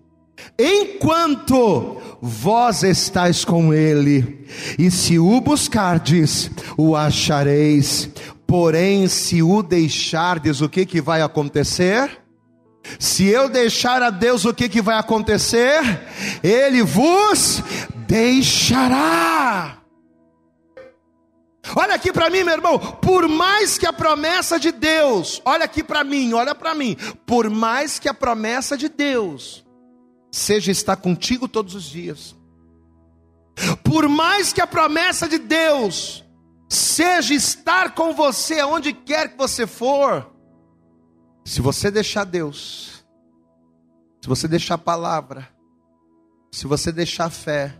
enquanto 0.57 1.97
vós 2.21 2.83
estáis 2.83 3.43
com 3.43 3.73
ele, 3.73 4.47
e 4.77 4.91
se 4.91 5.17
o 5.17 5.41
buscardes, 5.41 6.51
o 6.77 6.95
achareis, 6.95 8.09
porém, 8.45 9.07
se 9.07 9.41
o 9.41 9.63
deixardes, 9.63 10.61
o 10.61 10.69
que, 10.69 10.85
que 10.85 11.01
vai 11.01 11.21
acontecer? 11.21 12.20
Se 12.99 13.27
eu 13.27 13.47
deixar 13.49 14.01
a 14.01 14.09
Deus, 14.09 14.45
o 14.45 14.53
que, 14.53 14.67
que 14.67 14.81
vai 14.81 14.97
acontecer? 14.97 15.81
Ele 16.43 16.83
vos 16.83 17.63
deixará. 18.07 19.77
Olha 21.75 21.95
aqui 21.95 22.11
para 22.11 22.29
mim, 22.29 22.43
meu 22.43 22.55
irmão. 22.55 22.79
Por 22.79 23.27
mais 23.27 23.77
que 23.77 23.85
a 23.85 23.93
promessa 23.93 24.59
de 24.59 24.71
Deus, 24.71 25.41
olha 25.45 25.65
aqui 25.65 25.83
para 25.83 26.03
mim, 26.03 26.33
olha 26.33 26.55
para 26.55 26.73
mim. 26.73 26.97
Por 27.25 27.49
mais 27.49 27.99
que 27.99 28.09
a 28.09 28.13
promessa 28.13 28.75
de 28.75 28.89
Deus 28.89 29.63
seja 30.31 30.71
estar 30.71 30.97
contigo 30.97 31.47
todos 31.47 31.75
os 31.75 31.83
dias. 31.83 32.35
Por 33.83 34.07
mais 34.07 34.51
que 34.51 34.61
a 34.61 34.67
promessa 34.67 35.27
de 35.27 35.37
Deus 35.37 36.23
seja 36.69 37.33
estar 37.33 37.93
com 37.93 38.13
você 38.13 38.59
aonde 38.59 38.93
quer 38.93 39.29
que 39.29 39.37
você 39.37 39.67
for, 39.67 40.30
se 41.51 41.59
você 41.59 41.91
deixar 41.91 42.23
Deus, 42.23 43.03
se 44.21 44.29
você 44.29 44.47
deixar 44.47 44.75
a 44.75 44.77
palavra, 44.77 45.49
se 46.49 46.65
você 46.65 46.93
deixar 46.93 47.25
a 47.25 47.29
fé, 47.29 47.77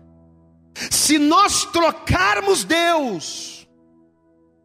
se 0.89 1.17
nós 1.17 1.63
trocarmos 1.63 2.65
Deus 2.65 3.65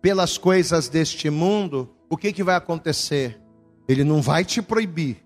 pelas 0.02 0.36
coisas 0.36 0.88
deste 0.88 1.30
mundo, 1.30 1.88
o 2.10 2.16
que, 2.16 2.32
que 2.32 2.42
vai 2.42 2.56
acontecer? 2.56 3.40
Ele 3.88 4.02
não 4.02 4.20
vai 4.20 4.44
te 4.44 4.60
proibir, 4.60 5.24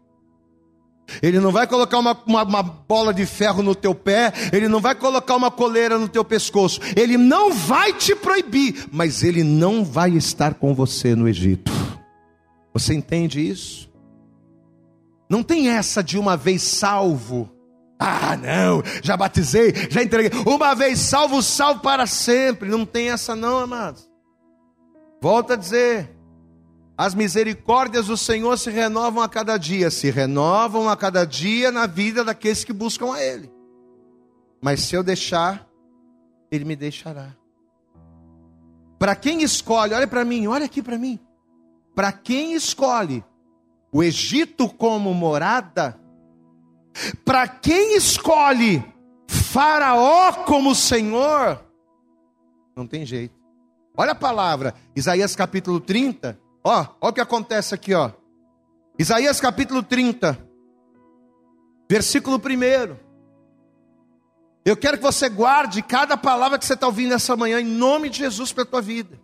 ele 1.23 1.41
não 1.41 1.51
vai 1.51 1.67
colocar 1.67 2.01
uma, 2.01 2.13
uma, 2.27 2.43
uma, 2.43 2.63
bola 2.63 3.15
de 3.15 3.25
ferro 3.25 3.63
no 3.63 3.75
teu 3.75 3.95
pé, 3.95 4.31
Ele 4.53 4.69
não 4.69 4.81
vai 4.81 4.95
colocar 4.95 5.35
uma 5.35 5.51
coleira 5.51 5.99
no 5.99 6.07
teu 6.07 6.23
pescoço, 6.23 6.83
Ele 6.95 7.17
não 7.17 7.51
vai 7.55 7.95
te 7.95 8.15
proibir, 8.15 8.89
mas 8.93 9.23
Ele 9.23 9.43
não 9.43 9.83
vai 9.83 10.11
estar 10.11 10.53
com 10.53 10.75
você 10.75 11.15
no 11.17 11.27
Egito. 11.27 11.80
Você 12.73 12.95
entende 12.95 13.47
isso? 13.47 13.91
Não 15.29 15.43
tem 15.43 15.69
essa 15.69 16.03
de 16.03 16.19
uma 16.19 16.37
vez 16.37 16.63
salvo. 16.63 17.51
Ah, 17.99 18.37
não, 18.37 18.83
já 19.03 19.17
batizei, 19.17 19.75
já 19.91 20.03
entreguei. 20.03 20.41
Uma 20.47 20.75
vez 20.75 20.99
salvo, 20.99 21.43
salvo 21.43 21.81
para 21.81 22.07
sempre. 22.07 22.69
Não 22.69 22.87
tem 22.87 23.11
essa, 23.11 23.37
não, 23.37 23.59
amados. 23.59 24.09
Volta 25.21 25.55
a 25.55 25.57
dizer. 25.57 26.17
As 26.97 27.15
misericórdias 27.15 28.09
do 28.09 28.17
Senhor 28.17 28.59
se 28.59 28.71
renovam 28.71 29.23
a 29.23 29.29
cada 29.29 29.57
dia, 29.57 29.91
se 29.91 30.11
renovam 30.11 30.89
a 30.89 30.97
cada 30.97 31.25
dia 31.25 31.71
na 31.73 31.87
vida 31.87 32.23
daqueles 32.23 32.63
que 32.63 32.75
buscam 32.75 33.15
a 33.15 33.23
Ele. 33.23 33.51
Mas 34.61 34.81
se 34.81 34.95
eu 34.95 35.03
deixar, 35.03 35.67
Ele 36.51 36.65
me 36.65 36.77
deixará. 36.77 37.35
Para 38.99 39.17
quem 39.17 39.43
escolhe, 39.43 39.95
olha 39.95 40.07
para 40.07 40.27
mim, 40.27 40.47
olha 40.47 40.67
aqui 40.67 40.83
para 40.83 40.99
mim. 40.99 41.19
Para 42.01 42.13
quem 42.13 42.55
escolhe 42.55 43.23
o 43.93 44.03
Egito 44.03 44.71
como 44.71 45.13
morada, 45.13 46.01
para 47.27 47.47
quem 47.47 47.95
escolhe 47.95 48.83
Faraó 49.29 50.33
como 50.47 50.75
Senhor, 50.75 51.63
não 52.75 52.87
tem 52.87 53.05
jeito. 53.05 53.35
Olha 53.95 54.13
a 54.13 54.15
palavra, 54.15 54.75
Isaías 54.97 55.37
capítulo 55.37 55.79
30, 55.79 56.41
Ó, 56.65 56.87
ó 57.03 57.09
o 57.11 57.13
que 57.13 57.21
acontece 57.21 57.75
aqui, 57.75 57.93
ó. 57.93 58.13
Isaías 58.99 59.39
capítulo 59.39 59.83
30, 59.83 60.39
versículo 61.87 62.39
1. 62.39 62.97
Eu 64.65 64.75
quero 64.75 64.97
que 64.97 65.03
você 65.03 65.29
guarde 65.29 65.83
cada 65.83 66.17
palavra 66.17 66.59
que 66.59 66.65
você 66.65 66.73
está 66.73 66.87
ouvindo 66.87 67.13
essa 67.13 67.37
manhã, 67.37 67.61
em 67.61 67.67
nome 67.67 68.09
de 68.09 68.21
Jesus, 68.21 68.55
para 68.55 68.63
a 68.63 68.67
tua 68.67 68.81
vida. 68.81 69.21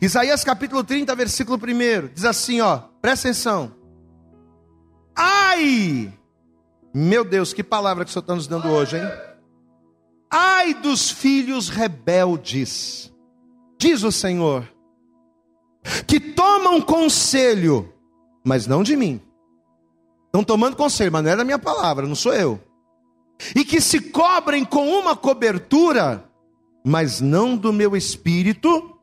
Isaías 0.00 0.44
capítulo 0.44 0.82
30, 0.82 1.14
versículo 1.14 1.58
1, 1.58 2.08
diz 2.14 2.24
assim, 2.24 2.60
ó, 2.60 2.78
presta 3.00 3.28
atenção. 3.28 3.74
Ai, 5.14 6.12
meu 6.94 7.24
Deus, 7.24 7.52
que 7.52 7.62
palavra 7.62 8.04
que 8.04 8.10
o 8.10 8.12
Senhor 8.12 8.22
está 8.22 8.34
nos 8.34 8.46
dando 8.46 8.68
hoje, 8.68 8.96
hein? 8.96 9.04
Ai 10.30 10.74
dos 10.74 11.10
filhos 11.10 11.68
rebeldes, 11.68 13.12
diz 13.78 14.02
o 14.02 14.12
Senhor 14.12 14.68
que 16.06 16.20
tomam 16.20 16.80
conselho, 16.80 17.92
mas 18.44 18.66
não 18.66 18.82
de 18.82 18.96
mim. 18.96 19.20
Estão 20.26 20.44
tomando 20.44 20.76
conselho, 20.76 21.12
mas 21.12 21.24
não 21.24 21.30
é 21.30 21.36
da 21.36 21.44
minha 21.44 21.58
palavra, 21.58 22.06
não 22.06 22.14
sou 22.14 22.34
eu. 22.34 22.60
E 23.54 23.64
que 23.64 23.80
se 23.80 24.00
cobrem 24.00 24.64
com 24.64 24.86
uma 24.88 25.16
cobertura, 25.16 26.24
mas 26.84 27.20
não 27.20 27.56
do 27.56 27.72
meu 27.72 27.96
espírito, 27.96 28.97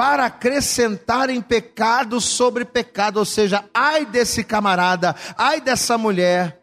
para 0.00 0.24
acrescentarem 0.24 1.42
pecado 1.42 2.22
sobre 2.22 2.64
pecado, 2.64 3.18
ou 3.18 3.24
seja, 3.26 3.66
ai 3.74 4.06
desse 4.06 4.42
camarada, 4.42 5.14
ai 5.36 5.60
dessa 5.60 5.98
mulher, 5.98 6.58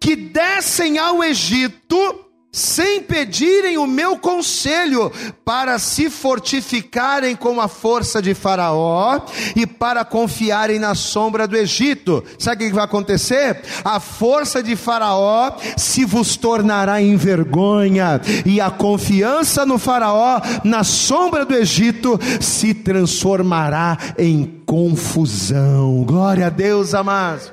que 0.00 0.16
descem 0.16 0.98
ao 0.98 1.22
Egito 1.22 2.23
sem 2.54 3.02
pedirem 3.02 3.76
o 3.76 3.84
meu 3.84 4.16
conselho, 4.16 5.10
para 5.44 5.76
se 5.76 6.08
fortificarem 6.08 7.34
com 7.34 7.60
a 7.60 7.66
força 7.66 8.22
de 8.22 8.32
Faraó 8.32 9.20
e 9.56 9.66
para 9.66 10.04
confiarem 10.04 10.78
na 10.78 10.94
sombra 10.94 11.48
do 11.48 11.56
Egito. 11.56 12.22
Sabe 12.38 12.64
o 12.64 12.68
que 12.68 12.74
vai 12.74 12.84
acontecer? 12.84 13.60
A 13.84 13.98
força 13.98 14.62
de 14.62 14.76
Faraó 14.76 15.56
se 15.76 16.04
vos 16.04 16.36
tornará 16.36 17.02
em 17.02 17.16
vergonha, 17.16 18.20
e 18.46 18.60
a 18.60 18.70
confiança 18.70 19.66
no 19.66 19.76
Faraó, 19.76 20.40
na 20.62 20.84
sombra 20.84 21.44
do 21.44 21.54
Egito, 21.54 22.20
se 22.40 22.72
transformará 22.72 23.98
em 24.16 24.62
confusão. 24.64 26.04
Glória 26.04 26.46
a 26.46 26.50
Deus, 26.50 26.94
amados. 26.94 27.52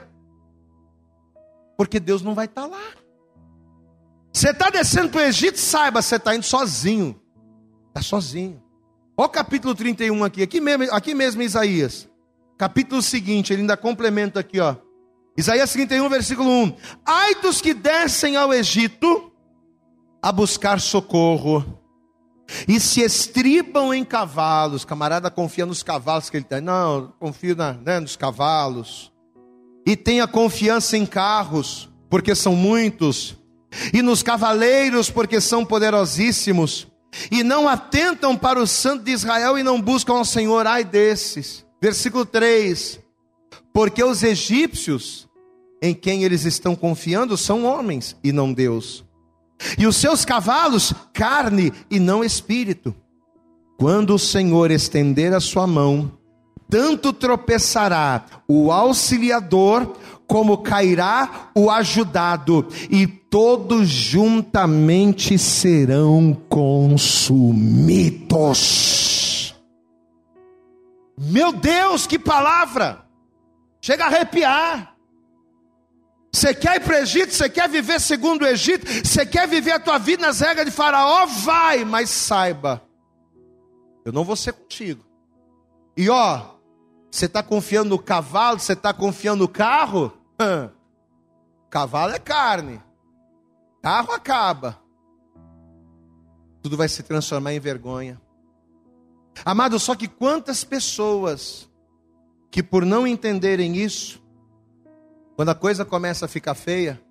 Porque 1.76 2.00
Deus 2.00 2.22
não 2.22 2.36
vai 2.36 2.46
estar 2.46 2.68
lá. 2.68 3.01
Você 4.34 4.50
está 4.50 4.70
descendo 4.70 5.10
para 5.10 5.22
o 5.22 5.24
Egito, 5.24 5.60
saiba, 5.60 6.02
você 6.02 6.16
está 6.16 6.36
indo 6.36 6.46
sozinho. 6.46 7.20
Está 7.90 8.02
sozinho. 8.02 8.62
Olha 9.18 9.28
o 9.28 9.30
capítulo 9.30 9.76
31 9.76 10.24
aqui, 10.24 10.42
aqui 10.42 10.62
mesmo, 10.62 10.94
aqui 10.94 11.14
mesmo 11.14 11.42
Isaías. 11.42 12.10
Capítulo 12.58 13.02
seguinte, 13.02 13.52
ele 13.52 13.62
ainda 13.62 13.76
complementa 13.76 14.40
aqui, 14.40 14.60
ó. 14.60 14.76
Isaías 15.38 15.72
31, 15.74 16.08
versículo 16.10 16.50
1. 16.50 16.76
Ai 17.06 17.36
dos 17.36 17.62
que 17.62 17.74
descem 17.74 18.36
ao 18.36 18.54
Egito 18.54 19.32
a 20.22 20.32
buscar 20.32 20.80
socorro 20.80 21.80
e 22.68 22.80
se 22.80 23.02
estribam 23.02 23.94
em 23.94 24.06
cavalos. 24.06 24.86
Camarada 24.86 25.30
confia 25.30 25.66
nos 25.66 25.84
cavalos 25.84 26.30
que 26.30 26.38
ele 26.38 26.46
tem. 26.46 26.62
Não, 26.62 27.14
confio 27.20 27.56
na, 27.56 27.74
né, 27.74 28.00
nos 28.00 28.16
cavalos. 28.16 29.12
E 29.86 29.96
tenha 29.96 30.28
confiança 30.28 30.96
em 30.96 31.06
carros, 31.06 31.90
porque 32.10 32.36
são 32.36 32.56
muitos 32.56 33.41
e 33.94 34.02
nos 34.02 34.22
cavaleiros, 34.22 35.10
porque 35.10 35.40
são 35.40 35.66
poderosíssimos, 35.66 36.88
e 37.32 37.44
não 37.44 37.68
atentam 37.68 38.36
para 38.38 38.62
o 38.62 38.68
Santo 38.68 39.04
de 39.04 39.12
Israel 39.12 39.58
e 39.58 39.64
não 39.64 39.82
buscam 39.82 40.14
ao 40.14 40.26
Senhor, 40.26 40.66
ai 40.66 40.84
desses. 40.84 41.66
Versículo 41.82 42.26
3: 42.26 43.00
Porque 43.74 44.04
os 44.04 44.24
egípcios, 44.24 45.28
em 45.82 45.94
quem 45.94 46.24
eles 46.24 46.46
estão 46.46 46.76
confiando, 46.76 47.38
são 47.38 47.66
homens 47.66 48.16
e 48.24 48.32
não 48.32 48.54
Deus, 48.54 49.04
e 49.78 49.86
os 49.86 49.96
seus 49.96 50.26
cavalos, 50.26 50.94
carne 51.14 51.74
e 51.90 52.00
não 52.00 52.24
espírito. 52.24 52.96
Quando 53.78 54.14
o 54.14 54.20
Senhor 54.20 54.70
estender 54.70 55.34
a 55.34 55.40
sua 55.40 55.66
mão, 55.66 56.12
tanto 56.70 57.12
tropeçará 57.12 58.26
o 58.48 58.72
auxiliador, 58.72 59.98
como 60.32 60.60
cairá 60.60 61.50
o 61.54 61.70
ajudado, 61.70 62.66
e 62.90 63.06
todos 63.06 63.90
juntamente 63.90 65.38
serão 65.38 66.34
consumidos. 66.48 67.14
Meu 71.20 71.52
Deus, 71.52 72.08
que 72.08 72.18
palavra! 72.18 73.06
Chega 73.82 74.06
a 74.06 74.08
arrepiar. 74.08 74.96
Você 76.32 76.54
quer 76.54 76.78
ir 76.78 76.80
para 76.80 76.96
o 76.96 77.00
Egito? 77.00 77.34
Você 77.34 77.50
quer 77.50 77.68
viver 77.68 78.00
segundo 78.00 78.44
o 78.44 78.48
Egito? 78.48 78.88
Você 79.06 79.26
quer 79.26 79.50
viver 79.50 79.72
a 79.72 79.82
tua 79.82 79.98
vida 79.98 80.26
nas 80.26 80.40
regras 80.40 80.66
de 80.66 80.72
Faraó? 80.72 81.26
Vai, 81.26 81.84
mas 81.84 82.10
saiba, 82.10 82.82
eu 84.06 84.14
não 84.14 84.24
vou 84.24 84.38
ser 84.38 84.54
contigo. 84.54 85.04
E 85.98 86.10
ó, 86.10 86.52
você 87.12 87.26
está 87.26 87.44
confiando 87.44 87.90
no 87.90 88.00
cavalo? 88.00 88.62
Você 88.62 88.72
está 88.72 88.94
confiando 88.94 89.44
no 89.44 89.50
carro? 89.50 90.21
Cavalo 91.70 92.14
é 92.14 92.20
carne, 92.20 92.82
carro 93.82 94.12
acaba, 94.12 94.82
tudo 96.62 96.76
vai 96.76 96.90
se 96.90 97.02
transformar 97.04 97.54
em 97.54 97.60
vergonha. 97.60 98.22
Amado, 99.46 99.80
só 99.80 99.96
que 99.96 100.08
quantas 100.08 100.64
pessoas 100.64 101.70
que 102.52 102.62
por 102.62 102.86
não 102.86 103.08
entenderem 103.08 103.78
isso, 103.78 104.22
quando 105.36 105.50
a 105.50 105.56
coisa 105.56 105.86
começa 105.86 106.26
a 106.26 106.28
ficar 106.28 106.54
feia, 106.54 107.02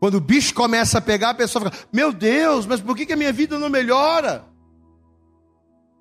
quando 0.00 0.16
o 0.16 0.20
bicho 0.20 0.54
começa 0.54 0.98
a 0.98 1.00
pegar, 1.00 1.30
a 1.30 1.34
pessoa 1.34 1.64
fica: 1.64 1.88
Meu 1.92 2.12
Deus, 2.12 2.66
mas 2.66 2.80
por 2.80 2.96
que, 2.96 3.06
que 3.06 3.12
a 3.12 3.16
minha 3.16 3.32
vida 3.32 3.58
não 3.58 3.68
melhora? 3.68 4.44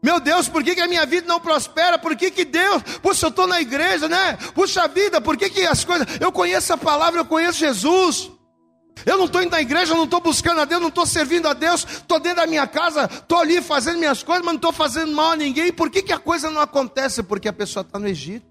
Meu 0.06 0.20
Deus, 0.20 0.48
por 0.48 0.64
que, 0.64 0.76
que 0.76 0.82
a 0.82 0.88
minha 0.88 1.04
vida 1.04 1.26
não 1.26 1.40
prospera? 1.40 1.98
Por 1.98 2.16
que, 2.16 2.30
que 2.30 2.46
Deus, 2.46 2.84
puxa, 3.02 3.26
eu 3.26 3.30
estou 3.30 3.48
na 3.48 3.60
igreja, 3.60 4.08
né? 4.08 4.38
Puxa 4.54 4.88
vida, 4.88 5.20
por 5.20 5.36
que, 5.36 5.50
que 5.50 5.66
as 5.66 5.84
coisas. 5.84 6.06
Eu 6.22 6.32
conheço 6.32 6.72
a 6.72 6.78
palavra, 6.78 7.22
eu 7.22 7.26
conheço 7.26 7.58
Jesus. 7.58 8.32
Eu 9.04 9.18
não 9.18 9.26
estou 9.26 9.42
indo 9.42 9.50
na 9.50 9.60
igreja, 9.60 9.96
não 9.96 10.04
estou 10.04 10.22
buscando 10.22 10.62
a 10.62 10.66
Deus, 10.66 10.80
não 10.80 10.90
estou 10.90 11.08
servindo 11.08 11.48
a 11.48 11.54
Deus, 11.54 11.88
estou 11.90 12.20
dentro 12.20 12.42
da 12.42 12.46
minha 12.46 12.68
casa, 12.68 13.06
estou 13.12 13.40
ali 13.40 13.60
fazendo 13.64 13.98
minhas 13.98 14.22
coisas, 14.22 14.46
mas 14.46 14.54
não 14.54 14.60
estou 14.60 14.72
fazendo 14.72 15.12
mal 15.12 15.32
a 15.32 15.36
ninguém. 15.36 15.74
Por 15.74 15.90
que, 15.90 16.04
que 16.04 16.14
a 16.14 16.20
coisa 16.20 16.52
não 16.52 16.62
acontece? 16.62 17.24
Porque 17.24 17.48
a 17.48 17.54
pessoa 17.54 17.82
está 17.82 17.98
no 17.98 18.08
Egito. 18.08 18.46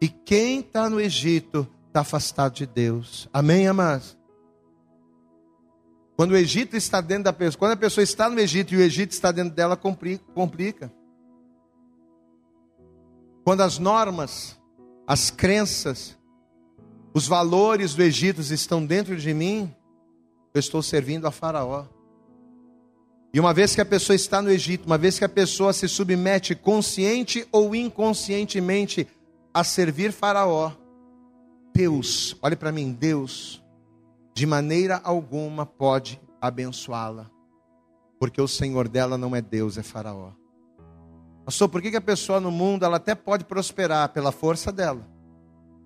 E 0.00 0.08
quem 0.08 0.60
está 0.60 0.88
no 0.88 0.98
Egito 0.98 1.68
está 1.88 2.00
afastado 2.00 2.54
de 2.54 2.64
Deus. 2.64 3.28
Amém, 3.30 3.68
amados? 3.68 4.16
Quando 6.16 6.30
o 6.30 6.36
Egito 6.36 6.76
está 6.76 7.00
dentro 7.00 7.24
da 7.24 7.32
pessoa, 7.32 7.58
quando 7.58 7.72
a 7.72 7.76
pessoa 7.76 8.02
está 8.04 8.28
no 8.28 8.38
Egito 8.38 8.72
e 8.72 8.76
o 8.76 8.80
Egito 8.80 9.12
está 9.12 9.32
dentro 9.32 9.54
dela, 9.54 9.76
complica. 9.76 10.92
Quando 13.44 13.62
as 13.62 13.78
normas, 13.78 14.56
as 15.06 15.30
crenças, 15.30 16.16
os 17.12 17.26
valores 17.26 17.94
do 17.94 18.02
Egito 18.02 18.40
estão 18.40 18.84
dentro 18.84 19.16
de 19.16 19.34
mim, 19.34 19.74
eu 20.54 20.60
estou 20.60 20.82
servindo 20.82 21.26
a 21.26 21.32
Faraó. 21.32 21.86
E 23.32 23.40
uma 23.40 23.52
vez 23.52 23.74
que 23.74 23.80
a 23.80 23.84
pessoa 23.84 24.14
está 24.14 24.40
no 24.40 24.50
Egito, 24.50 24.86
uma 24.86 24.96
vez 24.96 25.18
que 25.18 25.24
a 25.24 25.28
pessoa 25.28 25.72
se 25.72 25.88
submete 25.88 26.54
consciente 26.54 27.44
ou 27.50 27.74
inconscientemente 27.74 29.08
a 29.52 29.64
servir 29.64 30.12
Faraó, 30.12 30.70
Deus, 31.74 32.36
olhe 32.40 32.54
para 32.54 32.70
mim, 32.70 32.92
Deus, 32.92 33.63
de 34.34 34.46
maneira 34.46 35.00
alguma 35.04 35.64
pode 35.64 36.20
abençoá-la, 36.40 37.30
porque 38.18 38.40
o 38.40 38.48
Senhor 38.48 38.88
dela 38.88 39.16
não 39.16 39.34
é 39.34 39.40
Deus, 39.40 39.78
é 39.78 39.82
Faraó. 39.82 40.32
Pastor, 41.44 41.68
por 41.68 41.80
que, 41.80 41.94
a 41.94 42.00
pessoa 42.00 42.40
no 42.40 42.50
mundo 42.50 42.84
ela 42.84 42.96
até 42.96 43.14
pode 43.14 43.44
prosperar 43.44 44.08
pela 44.08 44.32
força 44.32 44.72
dela? 44.72 45.06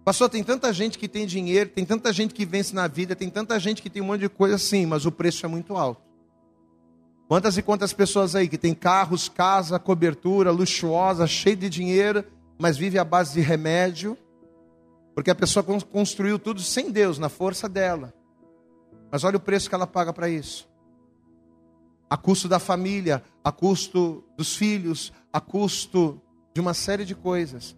Pastor, 0.04 0.30
tem 0.30 0.42
tanta 0.42 0.72
gente 0.72 0.98
que 0.98 1.06
tem 1.06 1.26
dinheiro, 1.26 1.68
tem 1.68 1.84
tanta 1.84 2.10
gente 2.12 2.32
que 2.32 2.46
vence 2.46 2.74
na 2.74 2.86
vida, 2.86 3.14
tem 3.14 3.28
tanta 3.28 3.58
gente 3.60 3.82
que 3.82 3.90
tem 3.90 4.00
um 4.00 4.06
monte 4.06 4.20
de 4.20 4.28
coisa 4.30 4.54
assim, 4.54 4.86
mas 4.86 5.04
o 5.04 5.12
preço 5.12 5.44
é 5.44 5.48
muito 5.48 5.76
alto. 5.76 6.00
Quantas 7.28 7.58
e 7.58 7.62
quantas 7.62 7.92
pessoas 7.92 8.34
aí 8.34 8.48
que 8.48 8.56
tem 8.56 8.72
carros, 8.72 9.28
casa, 9.28 9.78
cobertura, 9.78 10.50
luxuosa, 10.50 11.26
cheio 11.26 11.56
de 11.56 11.68
dinheiro, 11.68 12.24
mas 12.58 12.78
vive 12.78 12.98
à 12.98 13.04
base 13.04 13.34
de 13.34 13.40
remédio, 13.40 14.16
porque 15.14 15.30
a 15.30 15.34
pessoa 15.34 15.62
construiu 15.62 16.38
tudo 16.38 16.62
sem 16.62 16.90
Deus, 16.90 17.18
na 17.18 17.28
força 17.28 17.68
dela. 17.68 18.14
Mas 19.10 19.24
olha 19.24 19.36
o 19.36 19.40
preço 19.40 19.68
que 19.68 19.74
ela 19.74 19.86
paga 19.86 20.12
para 20.12 20.28
isso. 20.28 20.68
A 22.10 22.16
custo 22.16 22.48
da 22.48 22.58
família, 22.58 23.22
a 23.44 23.52
custo 23.52 24.24
dos 24.36 24.56
filhos, 24.56 25.12
a 25.32 25.40
custo 25.40 26.20
de 26.54 26.60
uma 26.60 26.74
série 26.74 27.04
de 27.04 27.14
coisas. 27.14 27.76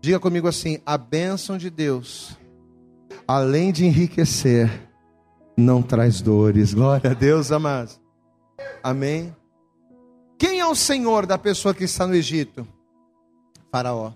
Diga 0.00 0.20
comigo 0.20 0.46
assim: 0.46 0.78
a 0.84 0.98
bênção 0.98 1.56
de 1.56 1.70
Deus, 1.70 2.36
além 3.26 3.72
de 3.72 3.86
enriquecer, 3.86 4.70
não 5.56 5.82
traz 5.82 6.20
dores. 6.20 6.74
Glória 6.74 7.10
a 7.10 7.14
Deus, 7.14 7.50
amados. 7.50 8.00
Amém. 8.82 9.34
Quem 10.38 10.60
é 10.60 10.66
o 10.66 10.74
Senhor 10.74 11.24
da 11.24 11.38
pessoa 11.38 11.74
que 11.74 11.84
está 11.84 12.06
no 12.06 12.14
Egito? 12.14 12.66
Faraó. 13.72 14.12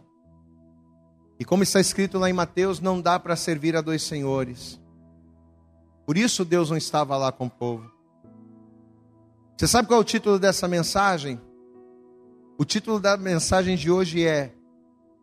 E 1.38 1.44
como 1.44 1.62
está 1.62 1.80
escrito 1.80 2.18
lá 2.18 2.28
em 2.28 2.34
Mateus, 2.34 2.80
não 2.80 3.00
dá 3.00 3.18
para 3.18 3.34
servir 3.34 3.74
a 3.74 3.80
dois 3.80 4.02
senhores. 4.02 4.78
Por 6.10 6.18
isso 6.18 6.44
Deus 6.44 6.68
não 6.70 6.76
estava 6.76 7.16
lá 7.16 7.30
com 7.30 7.46
o 7.46 7.50
povo. 7.50 7.88
Você 9.56 9.68
sabe 9.68 9.86
qual 9.86 10.00
é 10.00 10.00
o 10.00 10.04
título 10.04 10.40
dessa 10.40 10.66
mensagem? 10.66 11.40
O 12.58 12.64
título 12.64 12.98
da 12.98 13.16
mensagem 13.16 13.76
de 13.76 13.92
hoje 13.92 14.26
é 14.26 14.52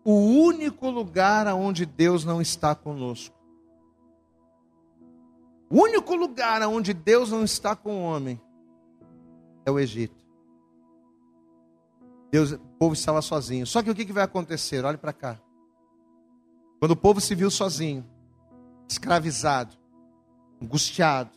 O 0.01 0.13
único 0.13 0.89
lugar 0.89 1.45
onde 1.47 1.85
Deus 1.85 2.23
não 2.23 2.41
está 2.41 2.73
conosco. 2.73 3.35
O 5.69 5.81
único 5.81 6.15
lugar 6.15 6.61
onde 6.61 6.93
Deus 6.93 7.31
não 7.31 7.43
está 7.43 7.75
com 7.75 7.97
o 7.97 8.03
homem 8.03 8.39
é 9.65 9.71
o 9.71 9.77
Egito. 9.77 10.23
Deus, 12.31 12.53
o 12.53 12.59
povo 12.79 12.93
estava 12.93 13.21
sozinho. 13.21 13.67
Só 13.67 13.83
que 13.83 13.91
o 13.91 13.93
que 13.93 14.13
vai 14.13 14.23
acontecer? 14.23 14.85
Olhe 14.85 14.97
para 14.97 15.11
cá. 15.11 15.37
Quando 16.79 16.91
o 16.91 16.95
povo 16.95 17.19
se 17.19 17.35
viu 17.35 17.51
sozinho, 17.51 18.05
escravizado, 18.87 19.77
angustiado, 20.61 21.31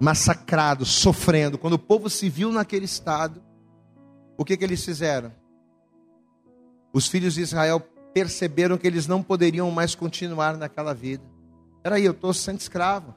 massacrado, 0.00 0.84
sofrendo, 0.84 1.58
quando 1.58 1.74
o 1.74 1.78
povo 1.78 2.10
se 2.10 2.28
viu 2.28 2.50
naquele 2.50 2.84
estado, 2.84 3.42
o 4.36 4.44
que, 4.44 4.56
que 4.56 4.64
eles 4.64 4.84
fizeram? 4.84 5.32
Os 6.92 7.06
filhos 7.06 7.34
de 7.34 7.42
Israel 7.42 7.80
perceberam 8.12 8.76
que 8.76 8.86
eles 8.86 9.06
não 9.06 9.22
poderiam 9.22 9.70
mais 9.70 9.94
continuar 9.94 10.56
naquela 10.56 10.92
vida. 10.92 11.24
Peraí, 11.82 12.04
eu 12.04 12.12
estou 12.12 12.34
sendo 12.34 12.60
escravo. 12.60 13.14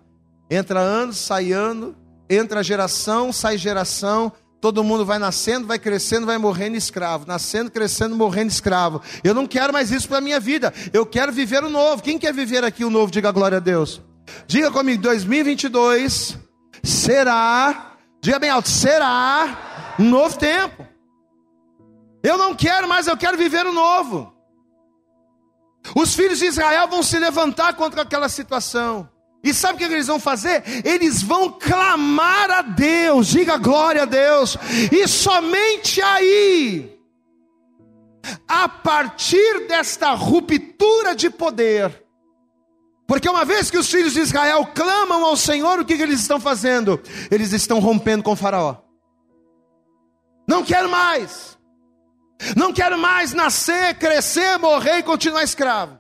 Entra 0.50 0.80
ano, 0.80 1.14
sai 1.14 1.52
ano, 1.52 1.96
entra 2.30 2.64
geração, 2.64 3.34
sai 3.34 3.58
geração, 3.58 4.32
Todo 4.66 4.84
mundo 4.84 5.06
vai 5.06 5.20
nascendo, 5.20 5.68
vai 5.68 5.78
crescendo, 5.78 6.26
vai 6.26 6.40
morrendo 6.40 6.76
escravo. 6.76 7.28
Nascendo, 7.28 7.70
crescendo, 7.70 8.16
morrendo 8.16 8.50
escravo. 8.50 9.00
Eu 9.24 9.32
não 9.32 9.46
quero 9.46 9.72
mais 9.72 9.92
isso 9.92 10.08
para 10.08 10.18
a 10.18 10.22
minha 10.22 10.40
vida. 10.40 10.74
Eu 10.92 11.06
quero 11.06 11.32
viver 11.32 11.64
o 11.64 11.70
novo. 11.70 12.02
Quem 12.02 12.18
quer 12.18 12.34
viver 12.34 12.64
aqui 12.64 12.84
o 12.84 12.90
novo? 12.90 13.12
Diga 13.12 13.32
glória 13.32 13.58
a 13.58 13.62
Deus. 13.62 14.02
Diga 14.48 14.72
comigo, 14.72 15.02
2022 15.02 16.38
será, 16.84 17.98
diga 18.22 18.40
bem 18.40 18.50
alto, 18.50 18.70
será 18.70 19.96
um 20.00 20.10
novo 20.10 20.38
tempo. 20.38 20.88
Eu 22.24 22.38
não 22.38 22.56
quero 22.56 22.88
mais, 22.88 23.08
eu 23.08 23.18
quero 23.18 23.38
viver 23.38 23.66
o 23.66 23.74
novo. 23.74 24.34
Os 25.96 26.16
filhos 26.16 26.40
de 26.40 26.46
Israel 26.46 26.88
vão 26.88 27.04
se 27.04 27.20
levantar 27.20 27.74
contra 27.76 28.02
aquela 28.02 28.30
situação. 28.30 29.10
E 29.44 29.54
sabe 29.54 29.76
o 29.76 29.78
que 29.78 29.94
eles 29.94 30.08
vão 30.08 30.20
fazer? 30.20 30.64
Eles 30.84 31.22
vão 31.22 31.52
clamar 31.52 32.50
a 32.50 32.62
Deus, 32.64 33.28
diga 33.28 33.58
glória 33.58 34.02
a 34.02 34.06
Deus, 34.06 34.58
e 34.92 35.08
somente 35.08 36.02
aí, 36.02 37.00
a 38.48 38.68
partir 38.68 39.68
desta 39.68 40.14
ruptura 40.16 41.16
de 41.16 41.30
poder, 41.30 42.05
porque 43.08 43.30
uma 43.30 43.46
vez 43.46 43.70
que 43.70 43.78
os 43.78 43.90
filhos 43.90 44.14
de 44.14 44.22
Israel 44.22 44.66
clamam 44.74 45.24
ao 45.24 45.38
Senhor, 45.38 45.80
o 45.80 45.86
que, 45.86 45.96
que 45.96 46.04
eles 46.04 46.20
estão 46.20 46.40
fazendo? 46.40 47.00
Eles 47.30 47.54
estão 47.54 47.80
rompendo 47.80 48.24
com 48.24 48.36
Faraó. 48.36 48.78
Não 50.48 50.64
quero 50.64 50.90
mais, 50.90 51.58
não 52.56 52.74
quero 52.74 52.98
mais 52.98 53.34
nascer, 53.34 53.96
crescer, 53.96 54.58
morrer 54.58 55.00
e 55.00 55.04
continuar 55.04 55.44
escravo. 55.44 56.00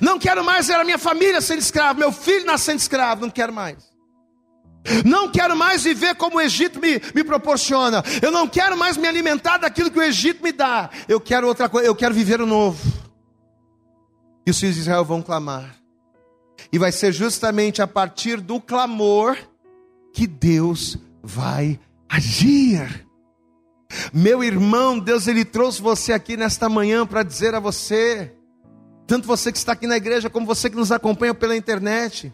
Não 0.00 0.18
quero 0.18 0.44
mais 0.44 0.66
ver 0.66 0.74
a 0.74 0.84
minha 0.84 0.98
família 0.98 1.40
sendo 1.40 1.60
escravo, 1.60 1.98
meu 1.98 2.12
filho 2.12 2.46
nascendo 2.46 2.78
escravo, 2.78 3.22
não 3.22 3.30
quero 3.30 3.52
mais. 3.52 3.90
Não 5.04 5.30
quero 5.30 5.56
mais 5.56 5.82
viver 5.82 6.14
como 6.14 6.38
o 6.38 6.40
Egito 6.40 6.80
me, 6.80 7.00
me 7.14 7.22
proporciona. 7.22 8.02
Eu 8.22 8.30
não 8.30 8.48
quero 8.48 8.76
mais 8.76 8.96
me 8.96 9.06
alimentar 9.06 9.58
daquilo 9.58 9.90
que 9.90 9.98
o 9.98 10.02
Egito 10.02 10.42
me 10.42 10.52
dá. 10.52 10.88
Eu 11.06 11.20
quero 11.20 11.46
outra 11.46 11.68
coisa, 11.68 11.86
eu 11.86 11.94
quero 11.94 12.14
viver 12.14 12.40
o 12.40 12.46
novo. 12.46 12.80
E 14.46 14.50
os 14.50 14.58
filhos 14.58 14.76
de 14.76 14.80
Israel 14.82 15.04
vão 15.04 15.20
clamar. 15.20 15.79
E 16.72 16.78
vai 16.78 16.92
ser 16.92 17.12
justamente 17.12 17.82
a 17.82 17.86
partir 17.86 18.40
do 18.40 18.60
clamor 18.60 19.36
que 20.12 20.26
Deus 20.26 20.98
vai 21.22 21.78
agir. 22.08 23.06
Meu 24.12 24.42
irmão, 24.42 24.98
Deus 24.98 25.26
ele 25.26 25.44
trouxe 25.44 25.82
você 25.82 26.12
aqui 26.12 26.36
nesta 26.36 26.68
manhã 26.68 27.06
para 27.06 27.22
dizer 27.22 27.54
a 27.54 27.60
você 27.60 28.32
tanto 29.10 29.26
você 29.26 29.50
que 29.50 29.58
está 29.58 29.72
aqui 29.72 29.88
na 29.88 29.96
igreja, 29.96 30.30
como 30.30 30.46
você 30.46 30.70
que 30.70 30.76
nos 30.76 30.92
acompanha 30.92 31.34
pela 31.34 31.56
internet 31.56 32.32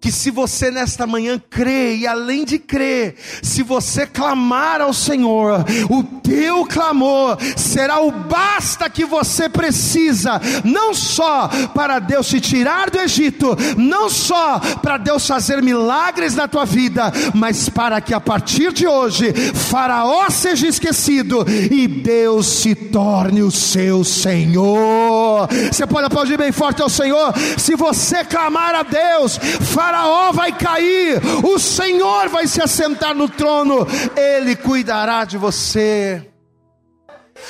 que 0.00 0.12
se 0.12 0.30
você 0.30 0.70
nesta 0.70 1.06
manhã 1.06 1.42
crê, 1.50 1.96
e 1.96 2.06
além 2.06 2.44
de 2.44 2.58
crer, 2.58 3.16
se 3.42 3.64
você 3.64 4.06
clamar 4.06 4.80
ao 4.80 4.92
Senhor, 4.92 5.64
o 5.90 6.04
teu 6.04 6.64
clamor 6.66 7.36
será 7.56 8.00
o 8.00 8.12
basta 8.12 8.88
que 8.88 9.04
você 9.04 9.48
precisa, 9.48 10.40
não 10.64 10.94
só 10.94 11.48
para 11.74 11.98
Deus 11.98 12.28
te 12.28 12.40
tirar 12.40 12.90
do 12.90 13.00
Egito, 13.00 13.56
não 13.76 14.08
só 14.08 14.60
para 14.80 14.98
Deus 14.98 15.26
fazer 15.26 15.60
milagres 15.62 16.34
na 16.36 16.46
tua 16.46 16.64
vida, 16.64 17.12
mas 17.34 17.68
para 17.68 18.00
que 18.00 18.14
a 18.14 18.20
partir 18.20 18.72
de 18.72 18.86
hoje, 18.86 19.32
Faraó 19.52 20.30
seja 20.30 20.68
esquecido 20.68 21.44
e 21.70 21.88
Deus 21.88 22.46
se 22.46 22.74
torne 22.74 23.42
o 23.42 23.50
seu 23.50 24.04
Senhor. 24.04 25.48
Você 25.72 25.86
pode 25.86 26.06
aplaudir 26.06 26.38
bem 26.38 26.52
forte 26.52 26.82
ao 26.82 26.88
Senhor, 26.88 27.34
se 27.56 27.74
você 27.74 28.24
clamar 28.24 28.76
a 28.76 28.82
Deus, 28.84 29.38
Faraó 29.38 29.87
vai 30.32 30.56
cair, 30.56 31.20
o 31.44 31.58
Senhor 31.58 32.28
vai 32.28 32.46
se 32.46 32.62
assentar 32.62 33.14
no 33.14 33.28
trono, 33.28 33.86
Ele 34.16 34.54
cuidará 34.56 35.24
de 35.24 35.36
você. 35.36 36.30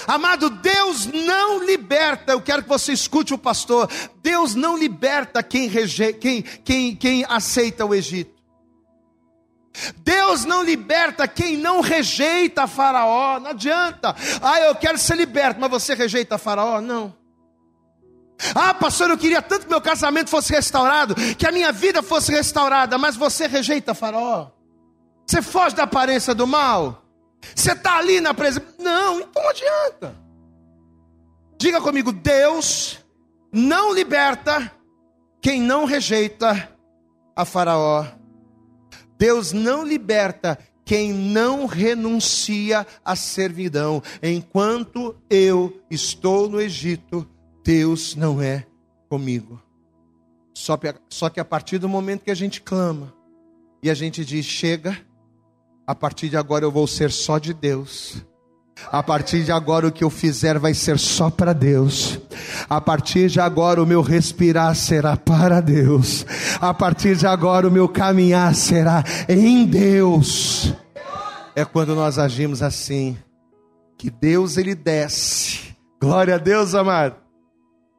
Amado, 0.07 0.51
Deus 0.51 1.07
não 1.07 1.65
liberta, 1.65 2.33
eu 2.33 2.41
quero 2.41 2.63
que 2.63 2.69
você 2.69 2.93
escute 2.93 3.33
o 3.35 3.39
pastor, 3.39 3.91
Deus 4.23 4.55
não 4.55 4.77
liberta 4.77 5.43
quem, 5.43 5.69
reje, 5.69 6.13
quem, 6.15 6.43
quem, 6.43 6.95
quem 6.95 7.25
aceita 7.29 7.85
o 7.85 7.95
Egito. 7.95 8.39
Deus 9.99 10.45
não 10.45 10.63
liberta 10.63 11.29
quem 11.29 11.57
não 11.57 11.81
rejeita 11.81 12.67
Faraó, 12.67 13.39
não 13.39 13.51
adianta. 13.51 14.15
Ah, 14.43 14.61
eu 14.61 14.75
quero 14.75 14.99
ser 14.99 15.17
liberto, 15.17 15.61
mas 15.61 15.71
você 15.71 15.95
rejeita 15.95 16.37
Faraó? 16.37 16.81
Não. 16.81 17.15
Ah, 18.55 18.73
pastor, 18.73 19.11
eu 19.11 19.19
queria 19.19 19.43
tanto 19.43 19.65
que 19.65 19.71
meu 19.71 19.81
casamento 19.81 20.31
fosse 20.31 20.53
restaurado, 20.53 21.15
que 21.15 21.47
a 21.47 21.53
minha 21.53 21.73
vida 21.73 22.03
fosse 22.03 22.31
restaurada, 22.31 22.97
mas 22.97 23.17
você 23.17 23.47
rejeita 23.47 23.95
Faraó. 23.95 24.51
Você 25.27 25.43
foge 25.43 25.75
da 25.75 25.83
aparência 25.83 26.35
do 26.35 26.47
mal. 26.47 27.03
Você 27.55 27.73
está 27.73 27.99
ali 27.99 28.21
na 28.21 28.33
presença. 28.33 28.67
Não, 28.79 29.21
então 29.21 29.43
não 29.43 29.51
adianta. 29.51 30.17
Diga 31.59 31.81
comigo: 31.81 32.13
Deus 32.13 32.99
não 33.53 33.93
liberta 33.93 34.73
quem 35.41 35.61
não 35.61 35.85
rejeita 35.85 36.71
a 37.37 37.45
Faraó. 37.45 38.07
Deus 39.19 39.53
não 39.53 39.85
liberta 39.85 40.59
quem 40.85 41.13
não 41.13 41.67
renuncia 41.67 42.87
à 43.05 43.15
servidão. 43.15 44.03
Enquanto 44.23 45.17
eu 45.29 45.83
estou 45.91 46.49
no 46.49 46.61
Egito, 46.61 47.29
Deus 47.69 48.17
não 48.17 48.41
é 48.41 48.65
comigo. 49.11 49.61
Só, 50.55 50.79
que 51.29 51.39
a 51.39 51.45
partir 51.45 51.77
do 51.77 51.87
momento 51.87 52.25
que 52.25 52.31
a 52.31 52.35
gente 52.35 52.63
clama 52.63 53.13
e 53.83 53.91
a 53.91 53.95
gente 53.95 54.25
diz: 54.25 54.47
chega, 54.47 54.97
a 55.87 55.95
partir 55.95 56.31
de 56.31 56.39
agora 56.39 56.65
eu 56.65 56.73
vou 56.73 56.87
ser 56.87 57.11
só 57.11 57.37
de 57.37 57.53
Deus. 57.53 58.25
A 58.91 59.03
partir 59.03 59.45
de 59.45 59.53
agora 59.53 59.87
o 59.87 59.93
que 59.93 60.03
eu 60.03 60.09
fizer 60.09 60.59
vai 60.59 60.73
ser 60.73 60.99
só 60.99 61.29
para 61.29 61.53
Deus. 61.53 62.19
A 62.71 62.81
partir 62.81 63.29
de 63.29 63.39
agora 63.39 63.83
o 63.83 63.87
meu 63.87 64.01
respirar 64.01 64.75
será 64.75 65.15
para 65.15 65.61
Deus. 65.61 66.25
A 66.59 66.73
partir 66.73 67.17
de 67.17 67.27
agora 67.27 67.69
o 67.69 67.71
meu 67.71 67.87
caminhar 67.87 68.55
será 68.55 69.05
em 69.29 69.67
Deus. 69.67 70.73
É 71.55 71.67
quando 71.67 71.95
nós 71.95 72.19
agimos 72.19 72.63
assim 72.63 73.19
que 73.99 74.09
Deus 74.09 74.57
ele 74.57 74.75
desce. 74.75 75.77
Glória 76.01 76.37
a 76.37 76.39
Deus, 76.39 76.75
amado. 76.75 77.28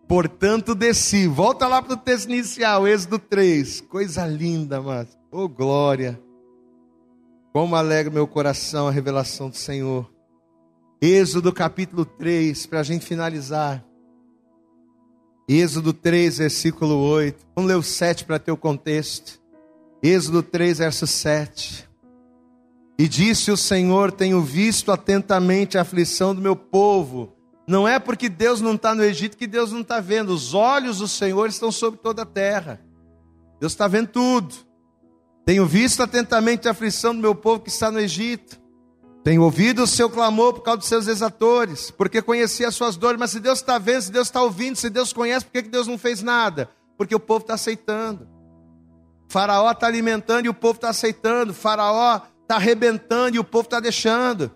Portanto, 0.10 0.74
desci. 0.74 1.28
Volta 1.28 1.68
lá 1.68 1.84
para 1.84 1.94
o 1.94 1.98
texto 1.98 2.30
inicial, 2.30 2.88
Êxodo 2.88 3.20
3. 3.20 3.82
Coisa 3.82 4.26
linda, 4.26 4.82
mas. 4.82 5.16
Oh, 5.32 5.48
glória. 5.48 6.20
Como 7.54 7.76
alegra 7.76 8.12
meu 8.12 8.26
coração 8.26 8.88
a 8.88 8.92
revelação 8.92 9.52
do 9.52 9.56
Senhor. 9.56 10.12
Êxodo 11.00 11.54
capítulo 11.54 12.06
3, 12.06 12.66
para 12.66 12.80
a 12.80 12.84
gente 12.84 13.06
finalizar. 13.06 13.86
Êxodo 15.48 15.94
3, 15.94 16.40
versículo 16.40 16.96
8. 16.96 17.46
Vamos 17.56 17.70
ler 17.70 17.78
o 17.78 17.84
7 17.84 18.26
para 18.26 18.40
ter 18.40 18.52
o 18.52 18.58
contexto. 18.58 19.40
Êxodo 20.02 20.42
3, 20.42 20.80
verso 20.80 21.06
7. 21.06 21.88
E 22.98 23.08
disse 23.08 23.52
o 23.52 23.58
Senhor: 23.58 24.12
Tenho 24.12 24.42
visto 24.42 24.92
atentamente 24.92 25.78
a 25.78 25.82
aflição 25.82 26.34
do 26.34 26.42
meu 26.42 26.56
povo 26.56 27.39
não 27.70 27.88
é 27.88 28.00
porque 28.00 28.28
Deus 28.28 28.62
não 28.62 28.74
está 28.74 28.96
no 28.96 29.04
Egito 29.04 29.38
que 29.38 29.46
Deus 29.46 29.72
não 29.72 29.82
está 29.82 30.00
vendo. 30.00 30.30
Os 30.30 30.56
olhos 30.56 30.98
do 30.98 31.08
Senhor 31.08 31.48
estão 31.48 31.72
sobre 31.72 32.00
toda 32.00 32.24
a 32.24 32.26
terra. 32.26 32.82
Deus 33.60 33.74
está 33.74 33.88
vendo 33.88 34.08
tudo. 34.08 34.56
Tenho 35.46 35.68
visto 35.68 36.02
atentamente 36.02 36.68
a 36.68 36.72
aflição 36.72 37.14
do 37.14 37.22
meu 37.22 37.36
povo 37.36 37.60
que 37.62 37.70
está 37.70 37.92
no 37.92 38.00
Egito. 38.00 38.60
Tenho 39.24 39.44
ouvido 39.44 39.84
o 39.84 39.88
seu 39.88 40.10
clamor 40.10 40.54
por 40.54 40.62
causa 40.62 40.80
dos 40.80 40.88
seus 40.88 41.06
exatores, 41.08 41.92
porque 41.92 42.24
conheci 42.24 42.66
as 42.66 42.74
suas 42.74 42.98
dores. 42.98 43.20
Mas 43.20 43.30
se 43.30 43.40
Deus 43.40 43.60
está 43.60 43.78
vendo, 43.78 44.02
se 44.02 44.12
Deus 44.12 44.28
está 44.30 44.42
ouvindo, 44.42 44.76
se 44.76 44.90
Deus 44.90 45.14
conhece, 45.14 45.46
por 45.46 45.52
que 45.52 45.70
Deus 45.70 45.86
não 45.86 45.98
fez 46.00 46.24
nada? 46.24 46.72
Porque 46.98 47.14
o 47.14 47.20
povo 47.20 47.42
está 47.42 47.54
aceitando. 47.54 48.28
faraó 49.28 49.70
está 49.70 49.86
alimentando 49.86 50.48
e 50.48 50.50
o 50.50 50.56
povo 50.56 50.78
está 50.78 50.90
aceitando. 50.90 51.54
faraó 51.54 52.20
está 52.42 52.56
arrebentando 52.56 53.36
e 53.36 53.40
o 53.40 53.44
povo 53.44 53.66
está 53.66 53.80
deixando. 53.80 54.52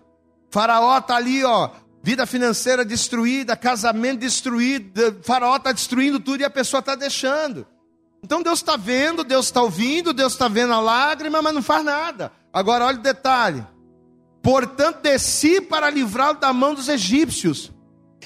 faraó 0.50 0.98
está 0.98 1.14
ali, 1.14 1.44
ó, 1.44 1.70
vida 2.04 2.26
financeira 2.26 2.84
destruída, 2.84 3.56
casamento 3.56 4.20
destruído, 4.20 5.22
faraó 5.22 5.56
está 5.56 5.72
destruindo 5.72 6.20
tudo 6.20 6.42
e 6.42 6.44
a 6.44 6.50
pessoa 6.50 6.80
está 6.80 6.94
deixando. 6.94 7.66
Então 8.22 8.42
Deus 8.42 8.58
está 8.58 8.76
vendo, 8.76 9.24
Deus 9.24 9.46
está 9.46 9.62
ouvindo, 9.62 10.12
Deus 10.12 10.34
está 10.34 10.46
vendo 10.46 10.74
a 10.74 10.80
lágrima, 10.80 11.40
mas 11.40 11.54
não 11.54 11.62
faz 11.62 11.82
nada. 11.82 12.30
Agora 12.52 12.84
olha 12.84 12.98
o 12.98 13.02
detalhe. 13.02 13.66
Portanto, 14.42 15.00
desci 15.00 15.62
para 15.62 15.88
livrá-lo 15.88 16.38
da 16.38 16.52
mão 16.52 16.74
dos 16.74 16.90
egípcios 16.90 17.72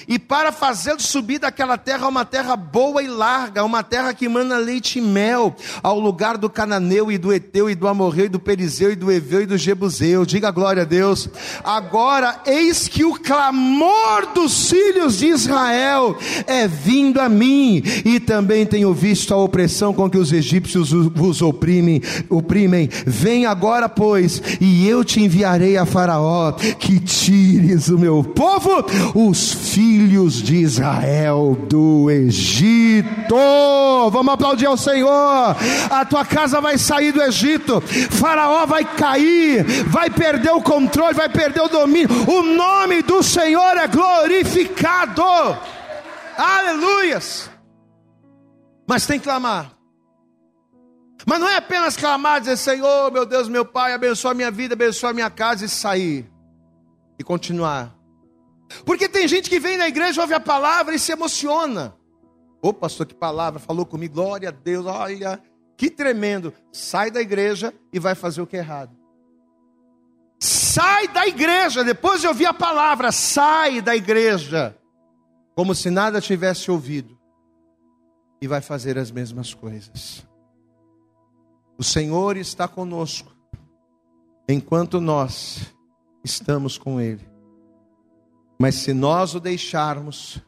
e 0.07 0.17
para 0.17 0.51
fazê-lo 0.51 1.01
subir 1.01 1.39
daquela 1.39 1.77
terra 1.77 2.05
a 2.05 2.09
uma 2.09 2.25
terra 2.25 2.55
boa 2.55 3.03
e 3.03 3.07
larga, 3.07 3.63
uma 3.63 3.83
terra 3.83 4.13
que 4.13 4.29
manda 4.29 4.57
leite 4.57 4.99
e 4.99 5.01
mel, 5.01 5.55
ao 5.83 5.99
lugar 5.99 6.37
do 6.37 6.49
cananeu 6.49 7.11
e 7.11 7.17
do 7.17 7.33
eteu 7.33 7.69
e 7.69 7.75
do 7.75 7.87
amorreu 7.87 8.25
e 8.25 8.29
do 8.29 8.39
perizeu 8.39 8.91
e 8.91 8.95
do 8.95 9.11
eveu 9.11 9.41
e 9.41 9.45
do 9.45 9.57
jebuseu. 9.57 10.25
Diga 10.25 10.51
glória 10.51 10.83
a 10.83 10.85
Deus. 10.85 11.29
Agora 11.63 12.41
eis 12.45 12.87
que 12.87 13.03
o 13.03 13.13
clamor 13.13 14.33
dos 14.33 14.69
filhos 14.69 15.17
de 15.17 15.27
Israel 15.27 16.17
é 16.47 16.67
vindo 16.67 17.19
a 17.19 17.29
mim, 17.29 17.81
e 18.05 18.19
também 18.19 18.65
tenho 18.65 18.93
visto 18.93 19.33
a 19.33 19.37
opressão 19.37 19.93
com 19.93 20.09
que 20.09 20.17
os 20.17 20.31
egípcios 20.31 20.91
vos 20.91 21.41
oprimem, 21.41 22.01
oprimem. 22.29 22.89
Vem 23.05 23.45
agora, 23.45 23.89
pois, 23.89 24.41
e 24.59 24.87
eu 24.87 25.03
te 25.03 25.21
enviarei 25.21 25.77
a 25.77 25.85
Faraó 25.85 26.51
que 26.51 26.99
tires 26.99 27.89
o 27.89 27.97
meu 27.97 28.23
povo, 28.23 28.85
os 29.13 29.53
filhos 29.53 29.88
filhos 29.89 30.35
de 30.35 30.57
Israel 30.57 31.57
do 31.67 32.11
Egito. 32.11 33.35
Vamos 34.11 34.33
aplaudir 34.35 34.67
ao 34.67 34.77
Senhor. 34.77 35.55
A 35.89 36.05
tua 36.05 36.23
casa 36.23 36.61
vai 36.61 36.77
sair 36.77 37.11
do 37.11 37.23
Egito. 37.23 37.81
Faraó 37.81 38.67
vai 38.67 38.85
cair, 38.85 39.63
vai 39.85 40.11
perder 40.11 40.51
o 40.51 40.61
controle, 40.61 41.15
vai 41.15 41.27
perder 41.27 41.61
o 41.61 41.67
domínio. 41.67 42.07
O 42.29 42.43
nome 42.43 43.01
do 43.01 43.23
Senhor 43.23 43.77
é 43.77 43.87
glorificado. 43.87 45.23
Aleluias. 46.37 47.49
Mas 48.87 49.07
tem 49.07 49.17
que 49.17 49.25
clamar. 49.25 49.71
Mas 51.25 51.39
não 51.39 51.49
é 51.49 51.55
apenas 51.55 51.97
clamar, 51.97 52.41
dizer: 52.41 52.57
Senhor, 52.57 53.11
meu 53.11 53.25
Deus, 53.25 53.49
meu 53.49 53.65
Pai, 53.65 53.93
abençoa 53.93 54.31
a 54.31 54.35
minha 54.35 54.51
vida, 54.51 54.75
abençoa 54.75 55.09
a 55.09 55.13
minha 55.13 55.31
casa 55.31 55.65
e 55.65 55.69
sair. 55.69 56.29
E 57.17 57.23
continuar. 57.23 57.98
Porque 58.85 59.09
tem 59.09 59.27
gente 59.27 59.49
que 59.49 59.59
vem 59.59 59.77
na 59.77 59.87
igreja, 59.87 60.21
ouve 60.21 60.33
a 60.33 60.39
palavra 60.39 60.95
e 60.95 60.99
se 60.99 61.11
emociona. 61.11 61.95
Ô 62.61 62.73
pastor, 62.73 63.05
que 63.05 63.15
palavra, 63.15 63.59
falou 63.59 63.85
comigo, 63.85 64.15
glória 64.15 64.49
a 64.49 64.51
Deus, 64.51 64.85
olha, 64.85 65.41
que 65.77 65.89
tremendo. 65.89 66.53
Sai 66.71 67.09
da 67.09 67.21
igreja 67.21 67.73
e 67.91 67.99
vai 67.99 68.15
fazer 68.15 68.41
o 68.41 68.47
que 68.47 68.57
é 68.57 68.59
errado. 68.59 68.97
Sai 70.39 71.07
da 71.07 71.27
igreja, 71.27 71.83
depois 71.83 72.21
de 72.21 72.27
ouvir 72.27 72.45
a 72.45 72.53
palavra, 72.53 73.11
sai 73.11 73.81
da 73.81 73.95
igreja, 73.95 74.77
como 75.55 75.75
se 75.75 75.89
nada 75.89 76.21
tivesse 76.21 76.71
ouvido, 76.71 77.19
e 78.41 78.47
vai 78.47 78.61
fazer 78.61 78.97
as 78.97 79.11
mesmas 79.11 79.53
coisas. 79.53 80.25
O 81.77 81.83
Senhor 81.83 82.37
está 82.37 82.67
conosco, 82.67 83.35
enquanto 84.47 85.01
nós 85.01 85.73
estamos 86.23 86.77
com 86.77 86.99
Ele. 87.01 87.28
Mas 88.61 88.75
se 88.75 88.93
nós 88.93 89.33
o 89.35 89.39
deixarmos, 89.39 90.43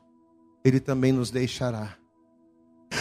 ele 0.65 0.81
também 0.81 1.13
nos 1.13 1.31
deixará. 1.31 1.95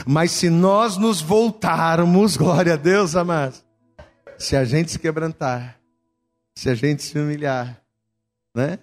Mas 0.07 0.31
se 0.31 0.49
nós 0.49 0.97
nos 0.97 1.21
voltarmos, 1.21 2.37
glória 2.37 2.75
a 2.75 2.77
Deus, 2.77 3.17
amados, 3.17 3.65
se 4.39 4.55
a 4.57 4.65
gente 4.65 4.93
se 4.93 4.99
quebrantar, 4.99 5.81
se 6.55 6.71
a 6.71 6.75
gente 6.75 7.03
se 7.03 7.19
humilhar, 7.19 7.83
né? 8.55 8.79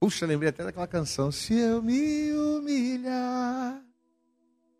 Puxa, 0.00 0.24
lembrei 0.24 0.48
até 0.48 0.64
daquela 0.64 0.86
canção. 0.86 1.30
Se 1.30 1.54
eu 1.54 1.82
me 1.82 2.32
humilhar 2.32 3.82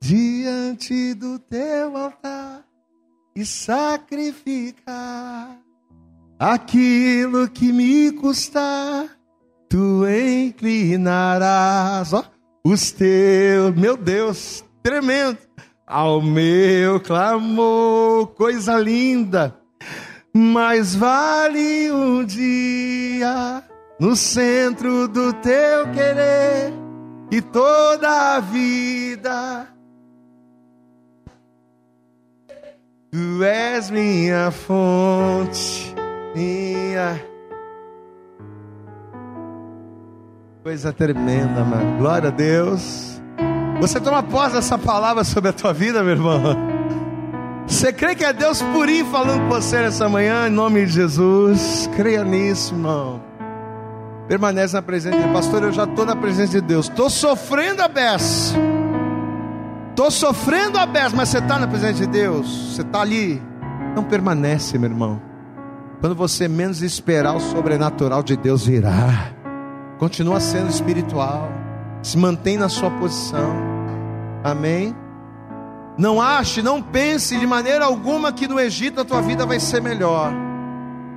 diante 0.00 1.12
do 1.14 1.38
teu 1.38 1.96
altar 1.96 2.64
e 3.34 3.44
sacrificar 3.44 4.88
aquilo 6.38 7.50
que 7.50 7.72
me 7.72 8.12
custar 8.12 9.17
tu 9.68 10.06
inclinarás 10.08 12.12
ó, 12.12 12.24
os 12.64 12.92
teus, 12.92 13.74
meu 13.74 13.96
Deus, 13.96 14.64
tremendo, 14.82 15.38
ao 15.86 16.20
meu 16.20 17.00
clamor, 17.00 18.28
coisa 18.28 18.78
linda. 18.78 19.56
Mais 20.34 20.94
vale 20.94 21.90
um 21.90 22.24
dia 22.24 23.62
no 23.98 24.14
centro 24.14 25.08
do 25.08 25.32
teu 25.32 25.90
querer 25.92 26.72
e 27.30 27.40
toda 27.40 28.36
a 28.36 28.40
vida. 28.40 29.68
Tu 33.10 33.42
és 33.42 33.90
minha 33.90 34.50
fonte, 34.50 35.94
minha 36.34 37.27
Coisa 40.68 40.92
tremenda, 40.92 41.64
mano. 41.64 41.96
Glória 41.96 42.28
a 42.28 42.30
Deus. 42.30 43.18
Você 43.80 43.98
toma 43.98 44.22
posse 44.22 44.52
dessa 44.52 44.76
palavra 44.76 45.24
sobre 45.24 45.48
a 45.48 45.52
tua 45.54 45.72
vida, 45.72 46.02
meu 46.02 46.12
irmão? 46.12 46.42
Você 47.66 47.90
crê 47.90 48.14
que 48.14 48.22
é 48.22 48.34
Deus 48.34 48.60
purinho 48.60 49.06
falando 49.06 49.40
com 49.44 49.48
você 49.48 49.80
nessa 49.80 50.10
manhã, 50.10 50.46
em 50.46 50.50
nome 50.50 50.84
de 50.84 50.92
Jesus? 50.92 51.88
Creia 51.96 52.22
nisso, 52.22 52.74
irmão. 52.74 53.18
Permanece 54.28 54.74
na 54.74 54.82
presença 54.82 55.16
de 55.16 55.22
Deus. 55.22 55.32
Pastor, 55.32 55.62
eu 55.62 55.72
já 55.72 55.84
estou 55.84 56.04
na 56.04 56.14
presença 56.14 56.60
de 56.60 56.66
Deus. 56.66 56.86
Estou 56.86 57.08
sofrendo 57.08 57.80
a 57.80 57.88
beça. 57.88 58.54
Estou 59.88 60.10
sofrendo 60.10 60.76
a 60.76 60.84
beça, 60.84 61.16
mas 61.16 61.30
você 61.30 61.38
está 61.38 61.58
na 61.58 61.66
presença 61.66 61.94
de 61.94 62.06
Deus, 62.08 62.74
você 62.74 62.82
está 62.82 63.00
ali. 63.00 63.42
Não 63.96 64.04
permanece, 64.04 64.76
meu 64.76 64.90
irmão. 64.90 65.18
Quando 65.98 66.14
você 66.14 66.46
menos 66.46 66.82
esperar, 66.82 67.34
o 67.34 67.40
sobrenatural 67.40 68.22
de 68.22 68.36
Deus 68.36 68.66
virá. 68.66 69.37
Continua 69.98 70.40
sendo 70.40 70.70
espiritual. 70.70 71.50
Se 72.02 72.16
mantém 72.16 72.56
na 72.56 72.68
sua 72.68 72.90
posição. 72.90 73.52
Amém? 74.44 74.94
Não 75.98 76.20
ache, 76.20 76.62
não 76.62 76.80
pense 76.80 77.36
de 77.38 77.46
maneira 77.46 77.84
alguma 77.84 78.32
que 78.32 78.46
no 78.46 78.60
Egito 78.60 79.00
a 79.00 79.04
tua 79.04 79.20
vida 79.20 79.44
vai 79.44 79.58
ser 79.58 79.82
melhor. 79.82 80.32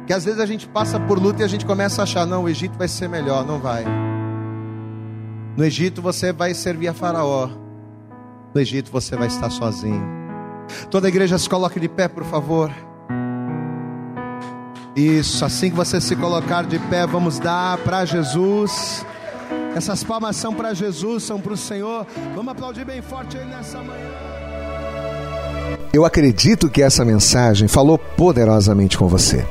Que 0.07 0.13
às 0.13 0.25
vezes 0.25 0.39
a 0.39 0.45
gente 0.45 0.67
passa 0.67 0.99
por 0.99 1.19
luta 1.19 1.41
e 1.41 1.45
a 1.45 1.47
gente 1.47 1.65
começa 1.65 2.01
a 2.01 2.03
achar, 2.03 2.25
não, 2.25 2.43
o 2.43 2.49
Egito 2.49 2.77
vai 2.77 2.87
ser 2.87 3.07
melhor. 3.07 3.45
Não 3.45 3.59
vai. 3.59 3.85
No 5.55 5.63
Egito 5.63 6.01
você 6.01 6.33
vai 6.33 6.55
servir 6.55 6.87
a 6.87 6.93
Faraó. 6.93 7.47
No 8.53 8.59
Egito 8.59 8.91
você 8.91 9.15
vai 9.15 9.27
estar 9.27 9.51
sozinho. 9.51 10.03
Toda 10.89 11.07
a 11.07 11.09
igreja 11.09 11.37
se 11.37 11.47
coloque 11.47 11.79
de 11.79 11.87
pé, 11.87 12.07
por 12.07 12.23
favor. 12.23 12.71
Isso, 14.95 15.45
assim 15.45 15.69
que 15.69 15.75
você 15.75 16.01
se 16.01 16.15
colocar 16.17 16.63
de 16.63 16.77
pé, 16.77 17.07
vamos 17.07 17.39
dar 17.39 17.77
para 17.77 18.03
Jesus. 18.03 19.05
Essas 19.73 20.03
palmas 20.03 20.35
são 20.35 20.53
para 20.53 20.73
Jesus, 20.73 21.23
são 21.23 21.39
para 21.39 21.53
o 21.53 21.57
Senhor. 21.57 22.05
Vamos 22.35 22.51
aplaudir 22.51 22.83
bem 22.83 23.01
forte 23.01 23.37
nessa 23.37 23.77
manhã. 23.77 24.11
Eu 25.93 26.03
acredito 26.03 26.69
que 26.69 26.81
essa 26.81 27.05
mensagem 27.05 27.69
falou 27.69 27.97
poderosamente 27.97 28.97
com 28.97 29.07
você. 29.07 29.45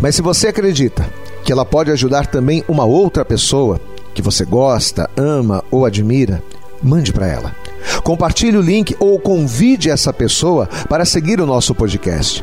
Mas 0.00 0.14
se 0.14 0.22
você 0.22 0.48
acredita 0.48 1.06
que 1.44 1.52
ela 1.52 1.64
pode 1.64 1.90
ajudar 1.90 2.26
também 2.26 2.64
uma 2.66 2.84
outra 2.84 3.24
pessoa 3.24 3.78
que 4.14 4.22
você 4.22 4.46
gosta, 4.46 5.10
ama 5.14 5.62
ou 5.70 5.84
admira, 5.84 6.42
mande 6.82 7.12
para 7.12 7.26
ela. 7.26 7.54
Compartilhe 8.02 8.56
o 8.56 8.62
link 8.62 8.96
ou 8.98 9.18
convide 9.18 9.90
essa 9.90 10.12
pessoa 10.12 10.66
para 10.88 11.04
seguir 11.04 11.38
o 11.40 11.46
nosso 11.46 11.74
podcast. 11.74 12.42